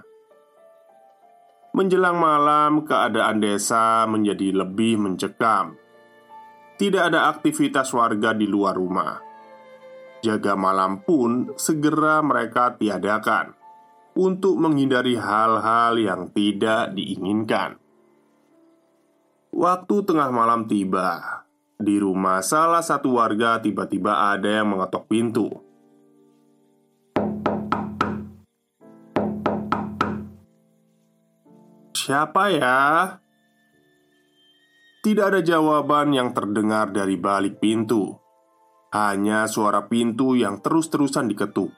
Menjelang 1.75 2.15
malam, 2.15 2.87
keadaan 2.87 3.43
desa 3.43 4.07
menjadi 4.07 4.55
lebih 4.55 4.95
mencekam. 4.95 5.75
Tidak 6.79 7.03
ada 7.03 7.31
aktivitas 7.35 7.91
warga 7.91 8.31
di 8.31 8.47
luar 8.47 8.79
rumah. 8.79 9.19
Jaga 10.23 10.55
malam 10.55 11.03
pun 11.03 11.53
segera 11.59 12.23
mereka 12.23 12.79
tiadakan 12.79 13.53
untuk 14.15 14.55
menghindari 14.57 15.19
hal-hal 15.19 15.99
yang 15.99 16.31
tidak 16.31 16.95
diinginkan. 16.95 17.77
Waktu 19.51 19.97
tengah 20.07 20.31
malam 20.31 20.67
tiba, 20.71 21.44
di 21.85 22.01
rumah 22.01 22.41
salah 22.41 22.81
satu 22.81 23.21
warga 23.21 23.61
tiba-tiba 23.61 24.33
ada 24.33 24.49
yang 24.49 24.73
mengetok 24.73 25.05
pintu. 25.05 25.53
Siapa 31.93 32.53
ya? 32.53 32.81
Tidak 35.05 35.25
ada 35.25 35.45
jawaban 35.45 36.17
yang 36.17 36.33
terdengar 36.33 36.89
dari 36.89 37.21
balik 37.21 37.61
pintu. 37.61 38.13
Hanya 38.93 39.45
suara 39.45 39.85
pintu 39.85 40.33
yang 40.33 40.65
terus-terusan 40.65 41.29
diketuk. 41.29 41.73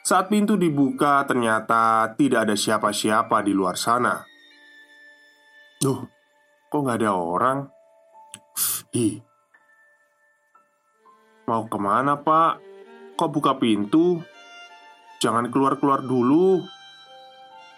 Saat 0.00 0.32
pintu 0.32 0.56
dibuka, 0.56 1.24
ternyata 1.28 2.08
tidak 2.16 2.48
ada 2.48 2.56
siapa-siapa 2.56 3.44
di 3.44 3.52
luar 3.52 3.76
sana. 3.76 4.16
Duh, 5.80 6.00
kok 6.72 6.80
nggak 6.80 7.04
ada 7.04 7.12
orang? 7.16 7.58
Ih 8.90 9.22
Mau 11.46 11.70
ke 11.70 11.78
mana 11.78 12.18
pak? 12.18 12.58
Kok 13.14 13.30
buka 13.30 13.54
pintu? 13.54 14.18
Jangan 15.22 15.46
keluar-keluar 15.46 16.02
dulu 16.02 16.58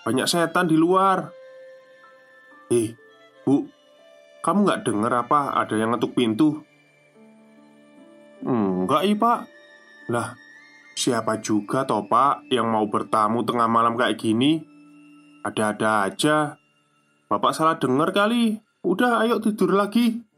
Banyak 0.09 0.25
setan 0.25 0.72
di 0.72 0.77
luar 0.81 1.29
Eh, 2.72 2.96
bu 3.44 3.68
Kamu 4.40 4.64
nggak 4.64 4.88
dengar 4.88 5.12
apa 5.29 5.53
ada 5.53 5.77
yang 5.77 5.92
ngetuk 5.92 6.16
pintu? 6.16 6.64
Enggak, 8.40 9.05
i 9.05 9.12
pak 9.12 9.38
Lah, 10.09 10.33
siapa 10.96 11.44
juga 11.44 11.85
toh 11.85 12.09
pak 12.09 12.48
Yang 12.48 12.66
mau 12.72 12.88
bertamu 12.88 13.44
tengah 13.44 13.68
malam 13.68 14.01
kayak 14.01 14.16
gini? 14.16 14.64
Ada-ada 15.44 16.09
aja 16.09 16.57
Bapak 17.29 17.53
salah 17.53 17.77
dengar 17.77 18.16
kali 18.16 18.64
Udah, 18.81 19.20
ayo 19.20 19.44
tidur 19.44 19.77
lagi 19.77 20.32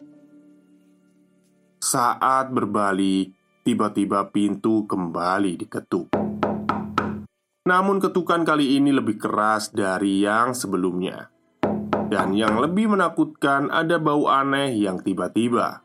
saat 1.85 2.49
berbalik, 2.49 3.37
tiba-tiba 3.61 4.33
pintu 4.33 4.89
kembali 4.89 5.61
diketuk. 5.61 6.09
Namun, 7.69 8.01
ketukan 8.01 8.41
kali 8.41 8.81
ini 8.81 8.89
lebih 8.89 9.21
keras 9.21 9.69
dari 9.69 10.25
yang 10.25 10.57
sebelumnya, 10.57 11.29
dan 12.09 12.33
yang 12.33 12.57
lebih 12.57 12.97
menakutkan 12.97 13.69
ada 13.69 14.01
bau 14.01 14.33
aneh 14.33 14.73
yang 14.81 15.05
tiba-tiba. 15.05 15.85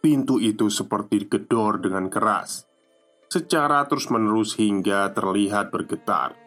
Pintu 0.00 0.36
itu 0.40 0.68
seperti 0.68 1.28
digedor 1.28 1.80
dengan 1.80 2.08
keras, 2.12 2.68
secara 3.28 3.88
terus-menerus 3.88 4.56
hingga 4.60 5.12
terlihat 5.16 5.72
bergetar. 5.72 6.43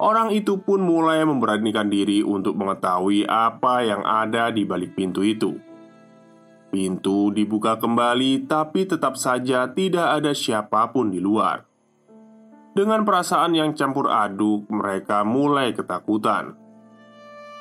Orang 0.00 0.32
itu 0.32 0.56
pun 0.64 0.80
mulai 0.80 1.20
memberanikan 1.28 1.92
diri 1.92 2.24
untuk 2.24 2.56
mengetahui 2.56 3.28
apa 3.28 3.84
yang 3.84 4.00
ada 4.00 4.48
di 4.48 4.64
balik 4.64 4.96
pintu 4.96 5.20
itu. 5.20 5.60
Pintu 6.72 7.28
dibuka 7.28 7.76
kembali, 7.76 8.48
tapi 8.48 8.88
tetap 8.88 9.20
saja 9.20 9.68
tidak 9.68 10.08
ada 10.08 10.32
siapa 10.32 10.88
pun 10.88 11.12
di 11.12 11.20
luar. 11.20 11.68
Dengan 12.72 13.04
perasaan 13.04 13.52
yang 13.52 13.76
campur 13.76 14.08
aduk, 14.08 14.72
mereka 14.72 15.20
mulai 15.20 15.76
ketakutan. 15.76 16.56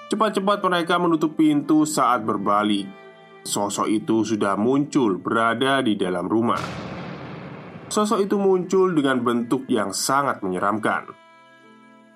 Cepat-cepat 0.08 0.64
mereka 0.64 0.96
menutup 0.96 1.36
pintu 1.36 1.84
saat 1.84 2.24
berbalik. 2.24 2.88
Sosok 3.44 3.92
itu 3.92 4.24
sudah 4.24 4.56
muncul 4.56 5.20
berada 5.20 5.84
di 5.84 6.00
dalam 6.00 6.24
rumah. 6.24 6.62
Sosok 7.92 8.24
itu 8.24 8.40
muncul 8.40 8.96
dengan 8.96 9.20
bentuk 9.20 9.68
yang 9.68 9.92
sangat 9.92 10.40
menyeramkan. 10.40 11.29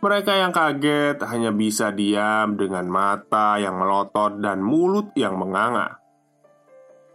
Mereka 0.04 0.36
yang 0.36 0.52
kaget 0.52 1.24
hanya 1.32 1.56
bisa 1.56 1.88
diam 1.96 2.60
dengan 2.60 2.92
mata 2.92 3.56
yang 3.56 3.80
melotot 3.80 4.36
dan 4.44 4.60
mulut 4.60 5.16
yang 5.16 5.39
menganga. 5.39 6.04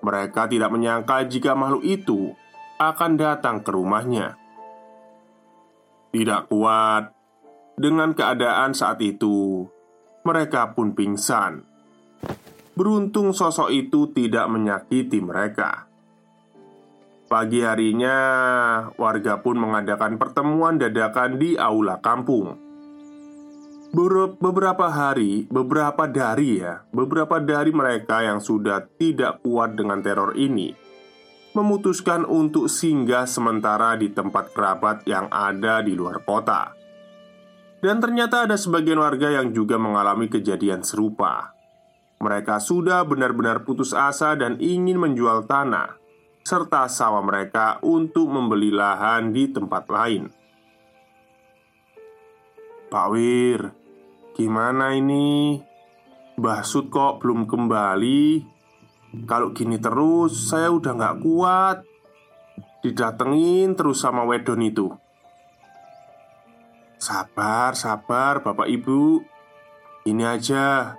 Mereka 0.00 0.48
tidak 0.48 0.72
menyangka 0.72 1.28
jika 1.28 1.52
makhluk 1.52 1.84
itu 1.84 2.32
akan 2.80 3.20
datang 3.20 3.60
ke 3.60 3.68
rumahnya. 3.76 4.40
Tidak 6.16 6.48
kuat 6.48 7.12
dengan 7.76 8.16
keadaan 8.16 8.72
saat 8.72 9.04
itu, 9.04 9.68
mereka 10.24 10.72
pun 10.72 10.96
pingsan. 10.96 11.68
Beruntung 12.72 13.36
sosok 13.36 13.68
itu 13.68 14.08
tidak 14.16 14.48
menyakiti 14.48 15.20
mereka. 15.20 15.92
Pagi 17.28 17.60
harinya, 17.60 18.16
warga 18.96 19.44
pun 19.44 19.60
mengadakan 19.60 20.16
pertemuan 20.16 20.80
dadakan 20.80 21.36
di 21.36 21.52
aula 21.60 22.00
kampung 22.00 22.67
beberapa 23.92 24.86
hari, 24.88 25.48
beberapa 25.48 26.04
dari 26.04 26.60
ya, 26.60 26.84
beberapa 26.92 27.40
dari 27.40 27.72
mereka 27.72 28.20
yang 28.24 28.38
sudah 28.38 28.84
tidak 29.00 29.40
kuat 29.40 29.76
dengan 29.76 30.00
teror 30.04 30.36
ini 30.36 30.88
memutuskan 31.58 32.22
untuk 32.22 32.70
singgah 32.70 33.26
sementara 33.26 33.98
di 33.98 34.14
tempat 34.14 34.54
kerabat 34.54 35.02
yang 35.10 35.26
ada 35.32 35.82
di 35.82 35.98
luar 35.98 36.22
kota. 36.22 36.70
Dan 37.82 37.98
ternyata 37.98 38.46
ada 38.46 38.54
sebagian 38.54 39.02
warga 39.02 39.30
yang 39.42 39.50
juga 39.50 39.74
mengalami 39.74 40.30
kejadian 40.30 40.86
serupa. 40.86 41.54
Mereka 42.22 42.58
sudah 42.62 43.02
benar-benar 43.06 43.62
putus 43.62 43.94
asa 43.94 44.34
dan 44.34 44.58
ingin 44.58 44.98
menjual 44.98 45.46
tanah 45.46 45.98
serta 46.42 46.90
sawah 46.90 47.22
mereka 47.22 47.78
untuk 47.82 48.26
membeli 48.26 48.74
lahan 48.74 49.30
di 49.30 49.50
tempat 49.50 49.86
lain. 49.86 50.26
Pak 52.88 53.06
Wir, 53.12 53.76
Gimana 54.38 54.94
ini? 54.94 55.58
Mbah 56.38 56.62
Sud 56.62 56.94
kok 56.94 57.18
belum 57.18 57.50
kembali? 57.50 58.46
Kalau 59.26 59.50
gini 59.50 59.82
terus, 59.82 60.46
saya 60.46 60.70
udah 60.70 60.94
gak 60.94 61.18
kuat. 61.18 61.82
Didatengin 62.86 63.74
terus 63.74 63.98
sama 63.98 64.22
wedon 64.22 64.62
itu. 64.62 64.94
Sabar, 67.02 67.74
sabar 67.74 68.46
Bapak 68.46 68.70
Ibu. 68.70 69.26
Ini 70.06 70.22
aja. 70.22 70.94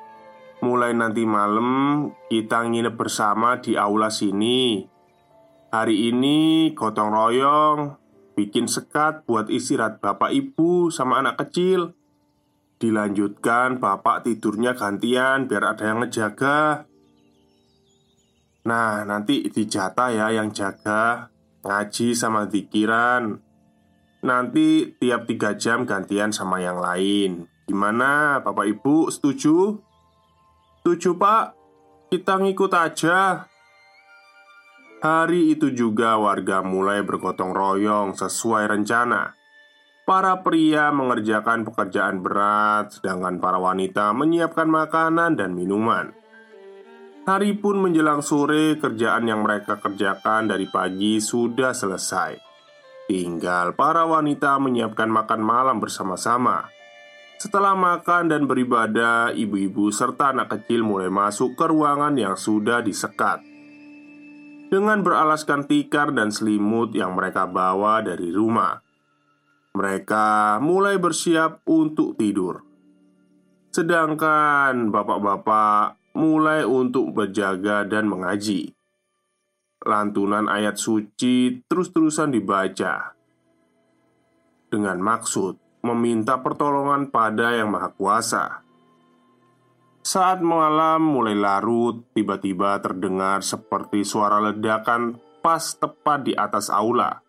Mulai 0.59 0.91
nanti 0.91 1.23
malam 1.23 2.11
kita 2.27 2.67
nginep 2.67 2.99
bersama 2.99 3.63
di 3.63 3.79
aula 3.79 4.11
sini. 4.11 4.83
Hari 5.71 6.11
ini 6.11 6.69
gotong 6.75 7.07
royong 7.07 7.79
Bikin 8.39 8.71
sekat 8.71 9.27
buat 9.27 9.51
istirahat 9.51 9.99
Bapak 9.99 10.31
Ibu 10.31 10.95
sama 10.95 11.19
anak 11.19 11.43
kecil. 11.43 11.91
Dilanjutkan 12.79 13.83
bapak 13.83 14.23
tidurnya 14.23 14.71
gantian 14.79 15.51
biar 15.51 15.75
ada 15.75 15.83
yang 15.91 15.99
ngejaga. 15.99 16.87
Nah 18.63 19.03
nanti 19.03 19.43
dijatah 19.43 20.15
ya 20.15 20.31
yang 20.31 20.55
jaga 20.55 21.27
Ngaji 21.59 22.15
sama 22.15 22.47
zikiran. 22.47 23.43
Nanti 24.23 24.95
tiap 24.95 25.27
tiga 25.27 25.59
jam 25.59 25.83
gantian 25.83 26.31
sama 26.31 26.63
yang 26.63 26.79
lain. 26.79 27.51
Gimana 27.67 28.39
Bapak 28.39 28.79
Ibu 28.79 29.11
setuju? 29.11 29.75
Setuju 30.79 31.19
Pak? 31.19 31.59
Kita 32.07 32.39
ngikut 32.39 32.71
aja 32.71 33.48
Hari 34.99 35.55
itu 35.55 35.71
juga 35.71 36.19
warga 36.19 36.59
mulai 36.59 37.07
bergotong 37.07 37.55
royong 37.55 38.19
sesuai 38.19 38.67
rencana. 38.67 39.31
Para 40.03 40.43
pria 40.43 40.91
mengerjakan 40.91 41.63
pekerjaan 41.63 42.19
berat, 42.19 42.99
sedangkan 42.99 43.39
para 43.39 43.63
wanita 43.63 44.11
menyiapkan 44.11 44.67
makanan 44.67 45.39
dan 45.39 45.55
minuman. 45.55 46.11
Hari 47.23 47.63
pun 47.63 47.79
menjelang 47.79 48.19
sore, 48.19 48.75
kerjaan 48.75 49.23
yang 49.23 49.47
mereka 49.47 49.79
kerjakan 49.79 50.51
dari 50.51 50.67
pagi 50.67 51.23
sudah 51.23 51.71
selesai. 51.71 52.35
Tinggal 53.07 53.79
para 53.79 54.03
wanita 54.03 54.59
menyiapkan 54.59 55.07
makan 55.07 55.39
malam 55.39 55.79
bersama-sama. 55.79 56.67
Setelah 57.39 57.71
makan 57.71 58.27
dan 58.27 58.51
beribadah, 58.51 59.31
ibu-ibu 59.31 59.95
serta 59.95 60.35
anak 60.35 60.59
kecil 60.59 60.83
mulai 60.83 61.07
masuk 61.07 61.55
ke 61.55 61.71
ruangan 61.71 62.19
yang 62.19 62.35
sudah 62.35 62.83
disekat 62.83 63.48
dengan 64.69 65.01
beralaskan 65.01 65.65
tikar 65.65 66.13
dan 66.13 66.29
selimut 66.29 66.93
yang 66.93 67.17
mereka 67.17 67.49
bawa 67.49 68.05
dari 68.05 68.29
rumah. 68.29 68.79
Mereka 69.73 70.57
mulai 70.61 70.97
bersiap 70.97 71.61
untuk 71.69 72.17
tidur, 72.17 72.65
sedangkan 73.69 74.89
bapak-bapak 74.89 75.97
mulai 76.17 76.65
untuk 76.65 77.13
berjaga 77.13 77.85
dan 77.85 78.09
mengaji. 78.09 78.73
Lantunan 79.85 80.49
ayat 80.49 80.75
suci 80.75 81.63
terus-terusan 81.69 82.33
dibaca 82.33 83.15
dengan 84.69 85.01
maksud 85.01 85.57
meminta 85.81 86.37
pertolongan 86.43 87.09
pada 87.09 87.57
Yang 87.57 87.69
Maha 87.71 87.89
Kuasa. 87.95 88.68
Saat 90.09 90.41
malam 90.41 91.05
mulai 91.05 91.37
larut, 91.37 92.01
tiba-tiba 92.17 92.81
terdengar 92.81 93.45
seperti 93.45 94.01
suara 94.01 94.41
ledakan 94.41 95.21
pas 95.37 95.61
tepat 95.77 96.25
di 96.25 96.33
atas 96.33 96.73
aula. 96.73 97.21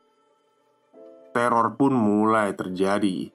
Teror 1.36 1.76
pun 1.76 1.92
mulai 1.92 2.56
terjadi. 2.56 3.28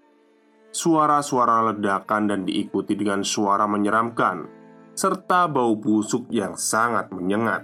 Suara-suara 0.74 1.62
ledakan 1.70 2.26
dan 2.26 2.42
diikuti 2.42 2.98
dengan 2.98 3.22
suara 3.22 3.70
menyeramkan, 3.70 4.50
serta 4.98 5.46
bau 5.46 5.78
busuk 5.78 6.26
yang 6.34 6.58
sangat 6.58 7.14
menyengat. 7.14 7.62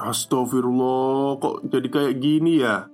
Astagfirullah, 0.00 1.44
kok 1.44 1.68
jadi 1.68 1.88
kayak 1.92 2.14
gini 2.16 2.64
ya? 2.64 2.88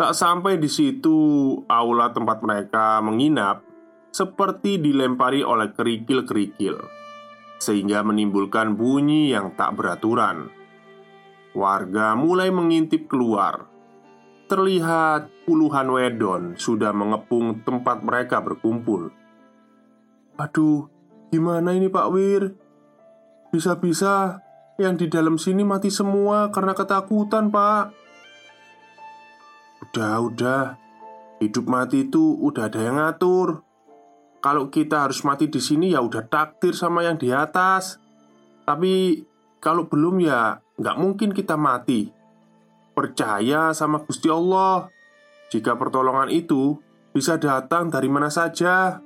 Tak 0.00 0.16
sampai 0.16 0.56
di 0.56 0.72
situ, 0.72 1.20
aula 1.68 2.08
tempat 2.08 2.40
mereka 2.40 3.04
menginap 3.04 3.68
seperti 4.12 4.76
dilempari 4.76 5.40
oleh 5.40 5.72
kerikil-kerikil, 5.72 6.76
sehingga 7.56 8.04
menimbulkan 8.04 8.76
bunyi 8.76 9.32
yang 9.32 9.56
tak 9.56 9.74
beraturan. 9.74 10.52
Warga 11.56 12.12
mulai 12.16 12.52
mengintip 12.52 13.08
keluar. 13.08 13.68
Terlihat 14.52 15.48
puluhan 15.48 15.88
wedon 15.88 16.42
sudah 16.60 16.92
mengepung 16.92 17.64
tempat 17.64 18.04
mereka 18.04 18.44
berkumpul. 18.44 19.08
Aduh, 20.36 20.92
gimana 21.32 21.72
ini 21.72 21.88
Pak 21.88 22.08
Wir? 22.12 22.52
Bisa-bisa 23.48 24.44
yang 24.76 24.96
di 24.96 25.08
dalam 25.08 25.40
sini 25.40 25.64
mati 25.64 25.88
semua 25.88 26.52
karena 26.52 26.76
ketakutan, 26.76 27.48
Pak. 27.48 27.84
Udah, 29.88 30.14
udah. 30.24 30.64
Hidup 31.40 31.64
mati 31.68 32.08
itu 32.08 32.36
udah 32.36 32.68
ada 32.68 32.80
yang 32.80 32.96
ngatur. 33.00 33.60
Kalau 34.42 34.74
kita 34.74 35.06
harus 35.06 35.22
mati 35.22 35.46
di 35.46 35.62
sini 35.62 35.94
ya 35.94 36.02
udah 36.02 36.26
takdir 36.26 36.74
sama 36.74 37.06
yang 37.06 37.14
di 37.14 37.30
atas. 37.30 38.02
Tapi 38.66 39.22
kalau 39.62 39.86
belum 39.86 40.18
ya 40.18 40.58
nggak 40.58 40.98
mungkin 40.98 41.30
kita 41.30 41.54
mati. 41.54 42.10
Percaya 42.90 43.70
sama 43.70 44.02
Gusti 44.02 44.26
Allah. 44.26 44.90
Jika 45.54 45.78
pertolongan 45.78 46.26
itu 46.34 46.74
bisa 47.14 47.38
datang 47.38 47.86
dari 47.86 48.10
mana 48.10 48.34
saja. 48.34 48.98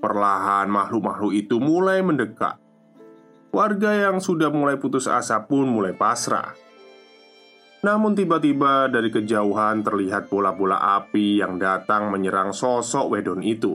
Perlahan 0.00 0.72
makhluk-makhluk 0.72 1.36
itu 1.36 1.60
mulai 1.60 2.00
mendekat. 2.00 2.56
Warga 3.52 4.08
yang 4.08 4.24
sudah 4.24 4.48
mulai 4.48 4.80
putus 4.80 5.04
asa 5.04 5.44
pun 5.44 5.68
mulai 5.68 5.92
pasrah. 5.92 6.56
Namun 7.82 8.14
tiba-tiba 8.14 8.86
dari 8.86 9.10
kejauhan 9.10 9.82
terlihat 9.82 10.30
bola-bola 10.30 10.78
api 11.02 11.42
yang 11.42 11.58
datang 11.58 12.14
menyerang 12.14 12.54
sosok 12.54 13.10
wedon 13.10 13.42
itu. 13.42 13.74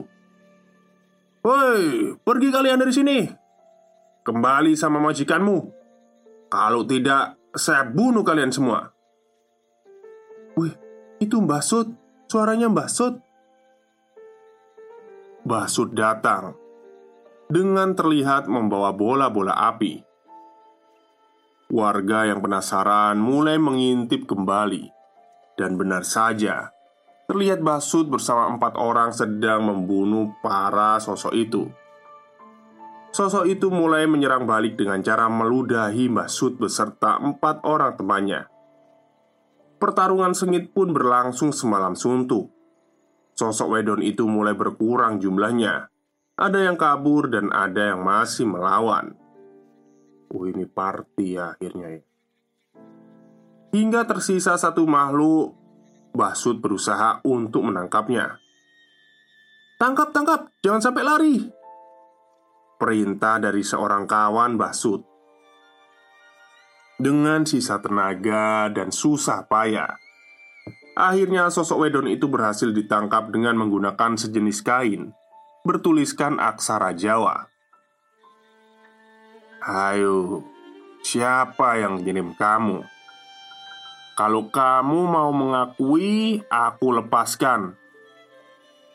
"Woi, 1.44 2.16
pergi 2.16 2.48
kalian 2.48 2.80
dari 2.80 2.92
sini! 2.92 3.18
Kembali 4.24 4.72
sama 4.80 4.96
majikanmu. 5.04 5.58
Kalau 6.48 6.88
tidak, 6.88 7.36
saya 7.52 7.84
bunuh 7.84 8.24
kalian 8.24 8.48
semua." 8.48 8.88
Wih, 10.56 10.72
itu 11.20 11.36
Mbah 11.44 11.60
Sud. 11.60 11.92
Suaranya 12.32 12.72
Mbah 12.72 12.88
Sud. 12.88 13.14
Mbah 15.44 15.68
Sud 15.68 15.92
datang 15.92 16.56
dengan 17.52 17.92
terlihat 17.92 18.48
membawa 18.48 18.92
bola-bola 18.96 19.52
api. 19.52 20.07
Warga 21.68 22.24
yang 22.24 22.40
penasaran 22.40 23.20
mulai 23.20 23.60
mengintip 23.60 24.24
kembali. 24.24 24.88
Dan 25.58 25.76
benar 25.76 26.06
saja 26.06 26.72
Terlihat 27.28 27.60
Basud 27.60 28.08
bersama 28.08 28.48
empat 28.48 28.80
orang 28.80 29.12
sedang 29.12 29.68
membunuh 29.68 30.32
para 30.40 30.96
sosok 30.96 31.36
itu. 31.36 31.68
Sosok 33.12 33.44
itu 33.44 33.68
mulai 33.68 34.08
menyerang 34.08 34.48
balik 34.48 34.80
dengan 34.80 35.04
cara 35.04 35.28
meludahi 35.28 36.08
Basud 36.08 36.56
beserta 36.56 37.20
empat 37.20 37.68
orang 37.68 38.00
temannya. 38.00 38.48
Pertarungan 39.76 40.32
sengit 40.32 40.72
pun 40.72 40.96
berlangsung 40.96 41.52
semalam 41.52 41.92
suntuk. 41.92 42.48
Sosok 43.36 43.76
Wedon 43.76 44.00
itu 44.00 44.24
mulai 44.24 44.56
berkurang 44.56 45.20
jumlahnya. 45.20 45.92
Ada 46.32 46.64
yang 46.64 46.80
kabur 46.80 47.28
dan 47.28 47.52
ada 47.52 47.92
yang 47.92 48.08
masih 48.08 48.48
melawan 48.48 49.12
Oh 50.28 50.44
ini 50.44 50.68
party 50.68 51.40
ya 51.40 51.56
akhirnya 51.56 51.88
ya. 51.96 52.02
Hingga 53.72 54.04
tersisa 54.08 54.56
satu 54.56 54.84
makhluk 54.88 55.56
Basud 56.12 56.58
berusaha 56.58 57.20
untuk 57.24 57.68
menangkapnya. 57.68 58.40
Tangkap, 59.76 60.10
tangkap, 60.10 60.50
jangan 60.64 60.82
sampai 60.82 61.02
lari. 61.04 61.36
Perintah 62.78 63.38
dari 63.38 63.62
seorang 63.62 64.06
kawan 64.06 64.54
Basud 64.54 65.02
Dengan 66.98 67.46
sisa 67.46 67.78
tenaga 67.78 68.70
dan 68.70 68.90
susah 68.90 69.46
payah. 69.46 69.98
Akhirnya 70.98 71.46
sosok 71.46 71.86
wedon 71.86 72.10
itu 72.10 72.26
berhasil 72.26 72.74
ditangkap 72.74 73.30
dengan 73.30 73.54
menggunakan 73.54 74.18
sejenis 74.18 74.66
kain 74.66 75.14
Bertuliskan 75.62 76.42
aksara 76.42 76.90
Jawa 76.98 77.46
Ayo, 79.68 80.48
siapa 81.04 81.76
yang 81.76 82.00
kirim 82.00 82.32
kamu? 82.32 82.88
Kalau 84.16 84.48
kamu 84.48 85.00
mau 85.04 85.28
mengakui, 85.28 86.40
aku 86.48 86.96
lepaskan. 86.96 87.76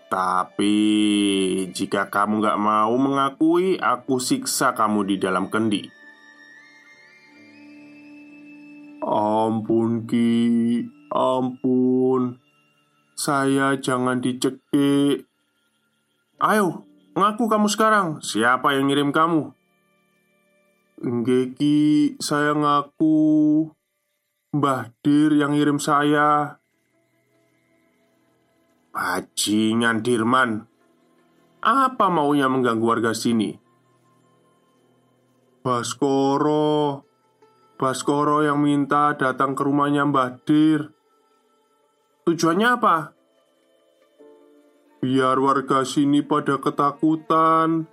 Tapi 0.09 0.77
jika 1.69 2.09
kamu 2.09 2.41
gak 2.41 2.57
mau 2.57 2.89
mengakui, 2.97 3.77
aku 3.77 4.17
siksa 4.17 4.73
kamu 4.73 5.13
di 5.13 5.15
dalam 5.21 5.53
kendi. 5.53 5.86
Ampun 9.05 10.09
Ki, 10.09 10.79
ampun 11.12 12.39
Saya 13.19 13.75
jangan 13.75 14.23
dicekik 14.23 15.27
Ayo, 16.39 16.88
ngaku 17.12 17.51
kamu 17.51 17.67
sekarang 17.67 18.23
Siapa 18.23 18.71
yang 18.79 18.88
ngirim 18.88 19.12
kamu? 19.12 19.51
Geki, 21.01 22.15
saya 22.21 22.53
ngaku 22.53 23.65
Mbah 24.53 24.93
Dir 25.01 25.34
yang 25.34 25.58
ngirim 25.58 25.82
saya 25.82 26.62
Bajingan 28.93 30.06
Dirman 30.06 30.69
Apa 31.65 32.13
maunya 32.13 32.45
mengganggu 32.45 32.86
warga 32.86 33.12
sini? 33.17 33.58
Baskoro 35.65 37.01
Baskoro 37.79 38.45
yang 38.45 38.62
minta 38.62 39.17
datang 39.17 39.58
ke 39.58 39.65
rumahnya 39.65 40.06
Mbah 40.06 40.45
Dir 40.45 40.93
Tujuannya 42.23 42.67
apa? 42.69 43.12
Biar 45.03 45.36
warga 45.36 45.84
sini 45.84 46.23
pada 46.23 46.56
ketakutan. 46.56 47.84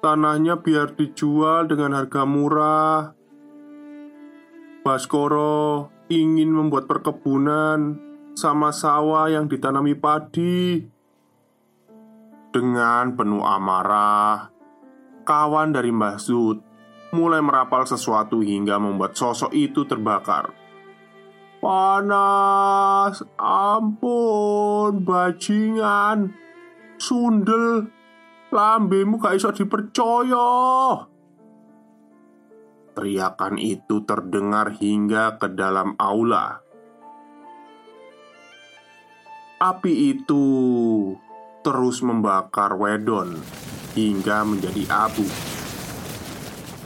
Tanahnya 0.00 0.64
biar 0.64 0.96
dijual 0.96 1.68
dengan 1.68 1.92
harga 1.92 2.24
murah. 2.24 3.12
Baskoro 4.80 5.92
ingin 6.08 6.48
membuat 6.48 6.88
perkebunan 6.88 8.00
sama 8.32 8.72
sawah 8.72 9.28
yang 9.28 9.44
ditanami 9.44 9.92
padi. 9.92 10.88
Dengan 12.48 13.12
penuh 13.12 13.44
amarah, 13.44 14.48
kawan 15.28 15.76
dari 15.76 15.92
Mbah 15.92 16.16
Zud 16.16 16.58
mulai 17.12 17.44
merapal 17.44 17.84
sesuatu 17.84 18.40
hingga 18.40 18.80
membuat 18.80 19.20
sosok 19.20 19.52
itu 19.52 19.84
terbakar. 19.84 20.50
Panas, 21.60 23.20
ampun, 23.36 25.04
bajingan, 25.04 26.32
sundel, 26.96 27.92
lambemu 28.50 29.18
gak 29.18 29.34
iso 29.38 29.50
dipercaya. 29.54 30.46
Teriakan 32.94 33.54
itu 33.56 34.02
terdengar 34.02 34.74
hingga 34.76 35.38
ke 35.38 35.46
dalam 35.54 35.94
aula. 35.96 36.58
Api 39.60 39.92
itu 40.16 40.44
terus 41.60 42.00
membakar 42.00 42.74
Wedon 42.74 43.36
hingga 43.92 44.42
menjadi 44.48 44.88
abu. 44.88 45.28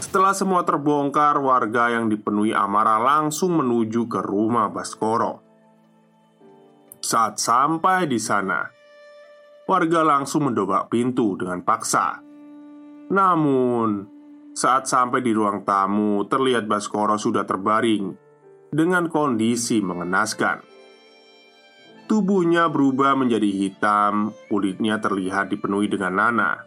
Setelah 0.02 0.34
semua 0.34 0.62
terbongkar, 0.62 1.38
warga 1.42 1.90
yang 1.90 2.06
dipenuhi 2.06 2.54
amarah 2.54 3.02
langsung 3.02 3.58
menuju 3.58 4.06
ke 4.06 4.22
rumah 4.22 4.70
Baskoro. 4.70 5.42
Saat 7.02 7.42
sampai 7.42 8.06
di 8.06 8.18
sana, 8.22 8.73
warga 9.64 10.04
langsung 10.04 10.48
mendobrak 10.48 10.92
pintu 10.92 11.36
dengan 11.40 11.64
paksa. 11.64 12.20
Namun, 13.08 14.08
saat 14.52 14.88
sampai 14.88 15.24
di 15.24 15.32
ruang 15.32 15.64
tamu, 15.64 16.24
terlihat 16.28 16.68
Baskoro 16.68 17.16
sudah 17.16 17.48
terbaring 17.48 18.12
dengan 18.72 19.08
kondisi 19.08 19.80
mengenaskan. 19.80 20.60
Tubuhnya 22.04 22.68
berubah 22.68 23.16
menjadi 23.16 23.48
hitam, 23.48 24.36
kulitnya 24.52 25.00
terlihat 25.00 25.48
dipenuhi 25.48 25.88
dengan 25.88 26.20
nanah. 26.20 26.58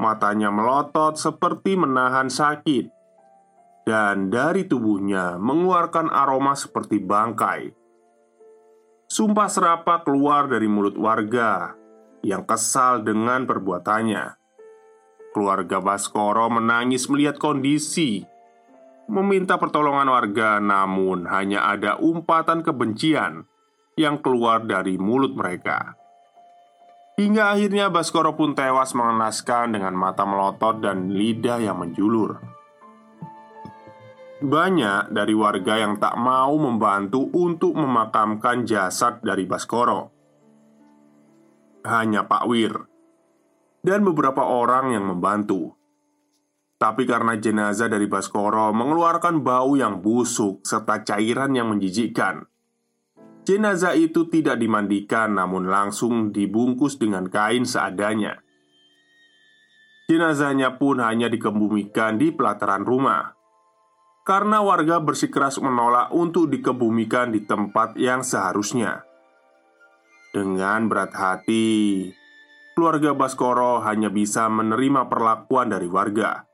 Matanya 0.00 0.48
melotot 0.48 1.20
seperti 1.20 1.76
menahan 1.76 2.32
sakit, 2.32 2.88
dan 3.84 4.32
dari 4.32 4.64
tubuhnya 4.64 5.36
mengeluarkan 5.36 6.08
aroma 6.08 6.56
seperti 6.56 6.96
bangkai. 6.96 7.76
Sumpah 9.04 9.50
serapa 9.52 10.00
keluar 10.00 10.48
dari 10.48 10.70
mulut 10.70 10.96
warga 10.96 11.79
yang 12.20 12.44
kesal 12.44 13.00
dengan 13.00 13.48
perbuatannya. 13.48 14.36
Keluarga 15.30 15.78
Baskoro 15.78 16.50
menangis 16.50 17.06
melihat 17.06 17.38
kondisi. 17.38 18.26
Meminta 19.10 19.58
pertolongan 19.58 20.06
warga 20.10 20.62
namun 20.62 21.26
hanya 21.26 21.66
ada 21.66 21.98
umpatan 21.98 22.62
kebencian 22.62 23.42
Yang 23.98 24.22
keluar 24.22 24.64
dari 24.64 24.96
mulut 24.96 25.34
mereka. 25.34 25.98
Hingga 27.20 27.52
akhirnya 27.52 27.92
Baskoro 27.92 28.32
pun 28.32 28.56
tewas 28.56 28.96
mengenaskan 28.96 29.76
dengan 29.76 29.92
mata 29.92 30.24
melotot 30.24 30.80
dan 30.80 31.12
lidah 31.12 31.60
yang 31.60 31.76
menjulur. 31.76 32.40
Banyak 34.40 35.12
dari 35.12 35.36
warga 35.36 35.84
yang 35.84 36.00
tak 36.00 36.16
mau 36.16 36.56
membantu 36.56 37.28
untuk 37.36 37.76
memakamkan 37.76 38.64
jasad 38.64 39.20
dari 39.20 39.44
Baskoro 39.44 40.19
Hanya 41.80 42.28
Pak 42.28 42.44
Wir 42.50 42.90
dan 43.80 44.04
beberapa 44.04 44.44
orang 44.44 44.92
yang 44.92 45.08
membantu. 45.08 45.76
Tapi 46.80 47.04
karena 47.04 47.36
jenazah 47.36 47.92
dari 47.92 48.08
Baskoro 48.08 48.72
mengeluarkan 48.72 49.44
bau 49.44 49.76
yang 49.76 50.00
busuk 50.00 50.64
serta 50.64 51.04
cairan 51.04 51.52
yang 51.52 51.68
menjijikkan, 51.68 52.48
jenazah 53.44 53.92
itu 53.92 54.28
tidak 54.32 54.56
dimandikan 54.56 55.36
namun 55.36 55.68
langsung 55.68 56.32
dibungkus 56.32 56.96
dengan 56.96 57.28
kain 57.28 57.68
seadanya. 57.68 58.40
Jenazahnya 60.08 60.80
pun 60.80 61.04
hanya 61.04 61.28
dikebumikan 61.28 62.16
di 62.16 62.32
pelataran 62.32 62.82
rumah 62.82 63.40
karena 64.24 64.62
warga 64.62 65.00
bersikeras 65.02 65.58
menolak 65.58 66.12
untuk 66.14 66.48
dikebumikan 66.54 67.34
di 67.34 67.44
tempat 67.44 67.98
yang 67.98 68.22
seharusnya. 68.22 69.09
Dengan 70.30 70.86
berat 70.86 71.10
hati, 71.10 72.06
keluarga 72.78 73.18
Baskoro 73.18 73.82
hanya 73.82 74.14
bisa 74.14 74.46
menerima 74.46 75.10
perlakuan 75.10 75.74
dari 75.74 75.90
warga. 75.90 76.46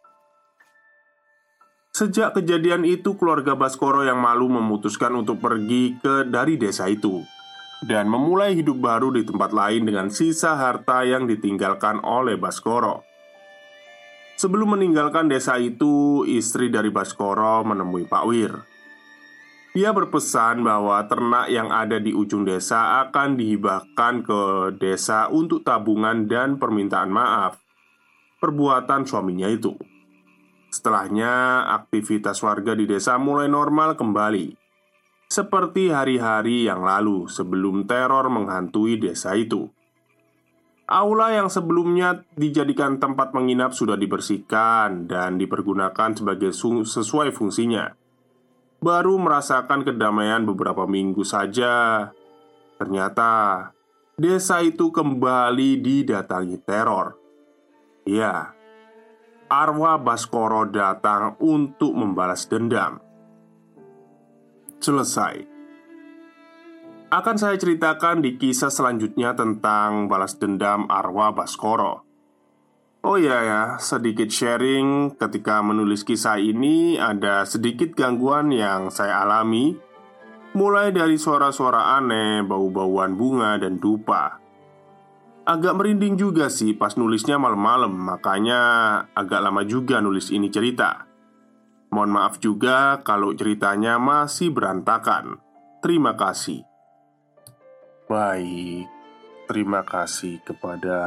Sejak 1.92 2.40
kejadian 2.40 2.88
itu, 2.88 3.20
keluarga 3.20 3.52
Baskoro 3.52 4.00
yang 4.00 4.16
malu 4.16 4.48
memutuskan 4.48 5.12
untuk 5.12 5.44
pergi 5.44 5.92
ke 6.00 6.24
dari 6.24 6.56
desa 6.56 6.88
itu 6.88 7.20
dan 7.84 8.08
memulai 8.08 8.56
hidup 8.56 8.80
baru 8.80 9.12
di 9.12 9.28
tempat 9.28 9.52
lain 9.52 9.84
dengan 9.84 10.08
sisa 10.08 10.56
harta 10.56 11.04
yang 11.04 11.28
ditinggalkan 11.28 12.00
oleh 12.00 12.40
Baskoro. 12.40 13.04
Sebelum 14.40 14.80
meninggalkan 14.80 15.28
desa 15.28 15.60
itu, 15.60 16.24
istri 16.24 16.72
dari 16.72 16.88
Baskoro 16.88 17.60
menemui 17.60 18.08
Pak 18.08 18.24
Wir 18.24 18.75
ia 19.76 19.92
berpesan 19.92 20.64
bahwa 20.64 21.04
ternak 21.04 21.52
yang 21.52 21.68
ada 21.68 22.00
di 22.00 22.16
ujung 22.16 22.48
desa 22.48 23.04
akan 23.04 23.36
dihibahkan 23.36 24.24
ke 24.24 24.40
desa 24.80 25.28
untuk 25.28 25.60
tabungan 25.60 26.24
dan 26.24 26.56
permintaan 26.56 27.12
maaf 27.12 27.60
perbuatan 28.40 29.04
suaminya 29.04 29.52
itu. 29.52 29.76
Setelahnya, 30.72 31.64
aktivitas 31.76 32.40
warga 32.40 32.72
di 32.72 32.88
desa 32.88 33.20
mulai 33.20 33.52
normal 33.52 34.00
kembali, 34.00 34.56
seperti 35.28 35.92
hari-hari 35.92 36.64
yang 36.68 36.80
lalu 36.80 37.28
sebelum 37.28 37.84
teror 37.84 38.32
menghantui 38.32 38.96
desa 38.96 39.36
itu. 39.36 39.68
Aula 40.86 41.36
yang 41.36 41.52
sebelumnya 41.52 42.24
dijadikan 42.38 42.96
tempat 42.96 43.34
menginap 43.34 43.74
sudah 43.76 43.98
dibersihkan 43.98 45.04
dan 45.10 45.36
dipergunakan 45.36 46.14
sebagai 46.14 46.54
sesuai 46.54 47.34
fungsinya 47.34 48.05
baru 48.80 49.18
merasakan 49.18 49.82
kedamaian 49.82 50.46
beberapa 50.46 50.86
minggu 50.86 51.26
saja. 51.26 52.08
Ternyata 52.78 53.72
desa 54.14 54.62
itu 54.62 54.94
kembali 54.94 55.82
didatangi 55.82 56.56
teror. 56.62 57.18
Ya, 58.06 58.54
arwah 59.50 59.98
Baskoro 59.98 60.70
datang 60.70 61.34
untuk 61.42 61.90
membalas 61.90 62.46
dendam. 62.46 63.02
Selesai. 64.78 65.58
Akan 67.10 67.38
saya 67.38 67.58
ceritakan 67.58 68.22
di 68.22 68.38
kisah 68.38 68.70
selanjutnya 68.70 69.34
tentang 69.34 70.06
balas 70.06 70.38
dendam 70.38 70.86
arwah 70.86 71.34
Baskoro. 71.34 72.05
Oh 73.06 73.14
iya 73.14 73.38
ya, 73.46 73.62
sedikit 73.78 74.26
sharing. 74.26 75.14
Ketika 75.14 75.62
menulis 75.62 76.02
kisah 76.02 76.42
ini 76.42 76.98
ada 76.98 77.46
sedikit 77.46 77.94
gangguan 77.94 78.50
yang 78.50 78.90
saya 78.90 79.22
alami. 79.22 79.78
Mulai 80.58 80.90
dari 80.90 81.14
suara-suara 81.14 81.94
aneh, 82.02 82.42
bau-bauan 82.42 83.14
bunga, 83.14 83.62
dan 83.62 83.78
dupa. 83.78 84.42
Agak 85.46 85.78
merinding 85.78 86.18
juga 86.18 86.50
sih 86.50 86.74
pas 86.74 86.98
nulisnya 86.98 87.38
malam-malam 87.38 87.94
Makanya 87.94 88.60
agak 89.14 89.38
lama 89.38 89.62
juga 89.62 90.02
nulis 90.02 90.34
ini 90.34 90.50
cerita. 90.50 91.06
Mohon 91.94 92.10
maaf 92.10 92.42
juga 92.42 93.06
kalau 93.06 93.30
ceritanya 93.38 94.02
masih 94.02 94.50
berantakan. 94.50 95.38
Terima 95.78 96.18
kasih. 96.18 96.66
Baik, 98.10 98.90
terima 99.46 99.86
kasih 99.86 100.42
kepada 100.42 100.98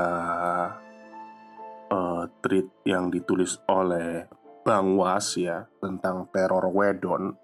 uh, 1.92 2.30
tweet 2.42 2.70
yang 2.86 3.10
ditulis 3.10 3.60
oleh 3.68 4.26
Bang 4.64 4.96
Was 4.96 5.36
ya 5.36 5.66
tentang 5.82 6.30
teror 6.30 6.70
Wedon. 6.70 7.36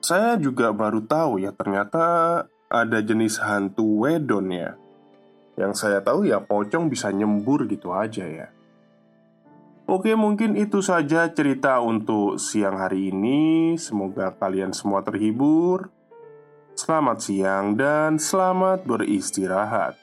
Saya 0.00 0.40
juga 0.40 0.72
baru 0.72 1.04
tahu 1.04 1.44
ya 1.44 1.52
ternyata 1.52 2.44
ada 2.70 2.98
jenis 3.00 3.40
hantu 3.40 4.04
Wedon 4.04 4.52
ya. 4.52 4.76
Yang 5.60 5.72
saya 5.76 6.00
tahu 6.00 6.24
ya 6.24 6.40
pocong 6.40 6.88
bisa 6.88 7.12
nyembur 7.12 7.68
gitu 7.68 7.92
aja 7.92 8.24
ya. 8.24 8.48
Oke, 9.90 10.14
mungkin 10.14 10.54
itu 10.54 10.78
saja 10.86 11.26
cerita 11.34 11.82
untuk 11.82 12.38
siang 12.38 12.78
hari 12.78 13.10
ini. 13.10 13.74
Semoga 13.74 14.30
kalian 14.38 14.70
semua 14.70 15.02
terhibur. 15.02 15.90
Selamat 16.78 17.18
siang 17.18 17.74
dan 17.74 18.16
selamat 18.16 18.86
beristirahat. 18.86 19.98